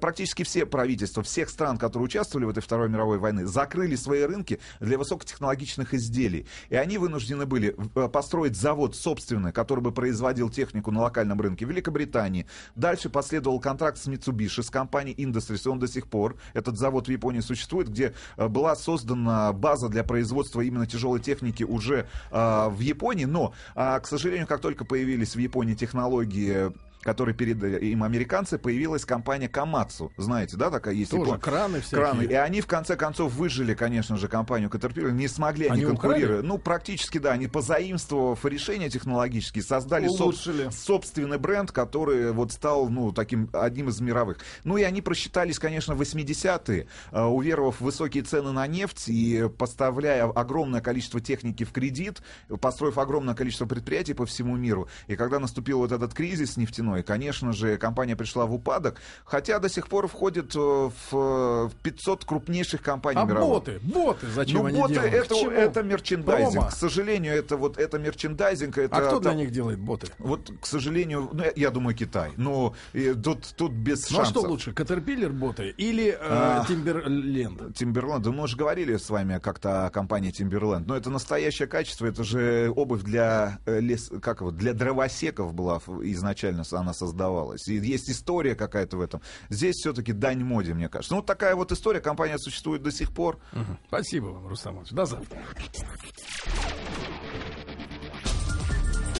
практически 0.00 0.42
все 0.42 0.66
правительства 0.66 1.22
всех 1.22 1.48
стран, 1.48 1.78
которые 1.78 2.06
участвовали 2.06 2.46
в 2.46 2.50
этой 2.50 2.60
Второй 2.60 2.88
мировой 2.88 3.18
войны, 3.18 3.46
закрыли 3.46 3.96
свои 3.96 4.22
рынки 4.22 4.60
для 4.80 4.98
высокотехнологичных 4.98 5.94
изделий. 5.94 6.46
И 6.68 6.76
они 6.76 6.98
вынуждены 6.98 7.46
были 7.46 7.76
э, 7.94 8.08
построить 8.08 8.56
завод 8.56 8.96
собственный, 8.96 9.52
который 9.52 9.80
бы 9.80 9.92
производил 9.92 10.50
технику 10.50 10.90
на 10.90 11.02
локальном 11.02 11.40
рынке 11.40 11.64
Великобритании. 11.64 12.46
Дальше 12.74 13.10
последовал 13.10 13.60
контракт 13.60 13.98
с 13.98 14.08
Mitsubishi, 14.08 14.62
с 14.62 14.70
компанией 14.70 15.16
Industries, 15.16 15.68
он 15.68 15.78
до 15.78 15.88
сих 15.88 16.06
пор, 16.08 16.36
этот 16.52 16.78
завод 16.78 17.08
в 17.08 17.10
Японии 17.10 17.40
существует, 17.40 17.88
где 17.88 18.14
э, 18.36 18.48
была 18.48 18.76
создана 18.76 19.52
база 19.52 19.88
для 19.88 20.04
производства 20.04 20.60
именно 20.60 20.86
тяжелой 20.86 21.20
техники 21.20 21.64
уже 21.64 22.08
э, 22.30 22.68
в 22.68 22.80
Японии, 22.80 23.24
но, 23.24 23.54
а, 23.74 24.00
к 24.00 24.06
сожалению, 24.06 24.46
как 24.46 24.60
только 24.60 24.84
появились 24.84 25.34
в 25.34 25.38
Японии 25.38 25.74
технологии 25.74 26.72
которые 27.04 27.34
передали 27.34 27.78
им 27.86 28.02
американцы, 28.02 28.58
появилась 28.58 29.04
компания 29.04 29.48
Камацу. 29.48 30.10
Знаете, 30.16 30.56
да, 30.56 30.70
такая 30.70 30.94
есть? 30.94 31.10
Тоже 31.10 31.30
Япон- 31.32 31.40
краны 31.40 31.80
всякие. 31.80 32.00
Краны. 32.00 32.22
И 32.24 32.32
они, 32.34 32.60
в 32.60 32.66
конце 32.66 32.96
концов, 32.96 33.32
выжили, 33.34 33.74
конечно 33.74 34.16
же, 34.16 34.26
компанию 34.28 34.70
Caterpillar. 34.70 35.12
Не 35.12 35.28
смогли 35.28 35.66
они, 35.66 35.74
Они 35.82 35.84
конкурировать. 35.84 36.24
украли? 36.40 36.46
Ну, 36.46 36.58
практически, 36.58 37.18
да. 37.18 37.32
Они, 37.32 37.46
позаимствовав 37.46 38.44
решения 38.44 38.88
технологические, 38.88 39.62
создали 39.62 40.08
соб- 40.08 40.70
собственный 40.72 41.38
бренд, 41.38 41.70
который 41.72 42.32
вот 42.32 42.52
стал, 42.52 42.88
ну, 42.88 43.12
таким 43.12 43.50
одним 43.52 43.88
из 43.90 44.00
мировых. 44.00 44.38
Ну, 44.64 44.76
и 44.76 44.82
они 44.82 45.02
просчитались, 45.02 45.58
конечно, 45.58 45.94
в 45.94 46.00
80-е, 46.00 46.86
э, 47.12 47.22
уверовав 47.22 47.80
в 47.80 47.84
высокие 47.84 48.22
цены 48.22 48.52
на 48.52 48.66
нефть 48.66 49.08
и 49.08 49.48
поставляя 49.58 50.24
огромное 50.24 50.80
количество 50.80 51.20
техники 51.20 51.64
в 51.64 51.72
кредит, 51.72 52.22
построив 52.60 52.96
огромное 52.98 53.34
количество 53.34 53.66
предприятий 53.66 54.14
по 54.14 54.24
всему 54.26 54.56
миру. 54.56 54.88
И 55.06 55.16
когда 55.16 55.38
наступил 55.38 55.78
вот 55.78 55.92
этот 55.92 56.14
кризис 56.14 56.56
нефтяной, 56.56 56.93
конечно 57.02 57.52
же, 57.52 57.76
компания 57.76 58.16
пришла 58.16 58.46
в 58.46 58.54
упадок, 58.54 59.00
хотя 59.24 59.58
до 59.58 59.68
сих 59.68 59.88
пор 59.88 60.06
входит 60.08 60.54
э, 60.54 60.58
в 60.58 60.90
э, 61.12 61.68
в 61.68 61.72
500 61.82 62.24
крупнейших 62.24 62.82
компаний 62.82 63.20
А 63.20 63.24
мировых. 63.24 63.48
боты, 63.48 63.80
боты, 63.82 64.26
зачем 64.34 64.60
Ну, 64.60 64.66
они 64.66 64.78
боты 64.80 64.94
делают? 64.94 65.14
это, 65.14 65.50
это 65.50 65.82
мерчендайзинг. 65.82 66.52
Промо. 66.52 66.68
К 66.68 66.72
сожалению, 66.72 67.34
это 67.34 67.56
вот 67.56 67.78
это 67.78 67.98
мерчендайзинг. 67.98 68.78
Это, 68.78 68.96
А 68.96 69.00
кто 69.00 69.20
для 69.20 69.30
там- 69.30 69.38
них 69.38 69.50
делает 69.50 69.78
боты? 69.78 70.08
Вот, 70.18 70.50
к 70.60 70.66
сожалению, 70.66 71.30
ну, 71.32 71.42
я, 71.44 71.52
я 71.56 71.70
думаю, 71.70 71.96
Китай. 71.96 72.32
Но 72.36 72.74
и 72.92 73.12
тут, 73.14 73.54
тут 73.56 73.72
без 73.72 74.10
Ну 74.10 74.18
а 74.20 74.24
шансов. 74.24 74.42
что 74.42 74.48
лучше, 74.50 74.70
Caterpillar 74.72 75.30
боты 75.30 75.70
или 75.76 76.08
э, 76.10 76.16
А. 76.20 76.64
Timberland? 76.68 77.72
Тимберленд, 77.74 78.22
да 78.24 78.30
мы 78.30 78.42
уже 78.44 78.56
говорили 78.56 78.96
с 78.96 79.08
вами 79.10 79.38
как-то 79.38 79.86
о 79.86 79.90
компании 79.90 80.30
Тимберленд, 80.30 80.86
но 80.86 80.96
это 80.96 81.10
настоящее 81.10 81.68
качество, 81.68 82.06
это 82.06 82.24
же 82.24 82.72
обувь 82.74 83.02
для 83.02 83.58
э, 83.66 83.80
лес, 83.80 84.10
как 84.22 84.40
его, 84.40 84.50
для 84.50 84.72
дровосеков 84.74 85.54
была 85.54 85.78
изначально 86.02 86.64
она 86.84 86.94
создавалась. 86.94 87.66
И 87.68 87.74
есть 87.74 88.08
история 88.08 88.54
какая-то 88.54 88.96
в 88.96 89.00
этом. 89.00 89.20
Здесь 89.48 89.76
все-таки 89.76 90.12
дань 90.12 90.44
моде, 90.44 90.74
мне 90.74 90.88
кажется. 90.88 91.14
Ну, 91.14 91.20
вот 91.20 91.26
такая 91.26 91.56
вот 91.56 91.72
история, 91.72 92.00
компания 92.00 92.38
существует 92.38 92.82
до 92.82 92.92
сих 92.92 93.12
пор. 93.12 93.38
Мгм. 93.52 93.78
Спасибо 93.88 94.26
вам, 94.26 94.46
Рустам 94.46 94.74
Иванович. 94.74 94.92
До 94.92 95.06
завтра. 95.06 95.38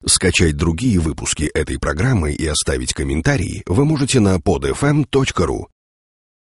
Скачать 0.07 0.57
другие 0.57 1.01
выпуски 1.01 1.45
этой 1.45 1.79
программы 1.79 2.33
и 2.33 2.47
оставить 2.47 2.93
комментарии 2.93 3.63
вы 3.67 3.85
можете 3.85 4.21
на 4.21 4.37
podfm.ru. 4.37 5.74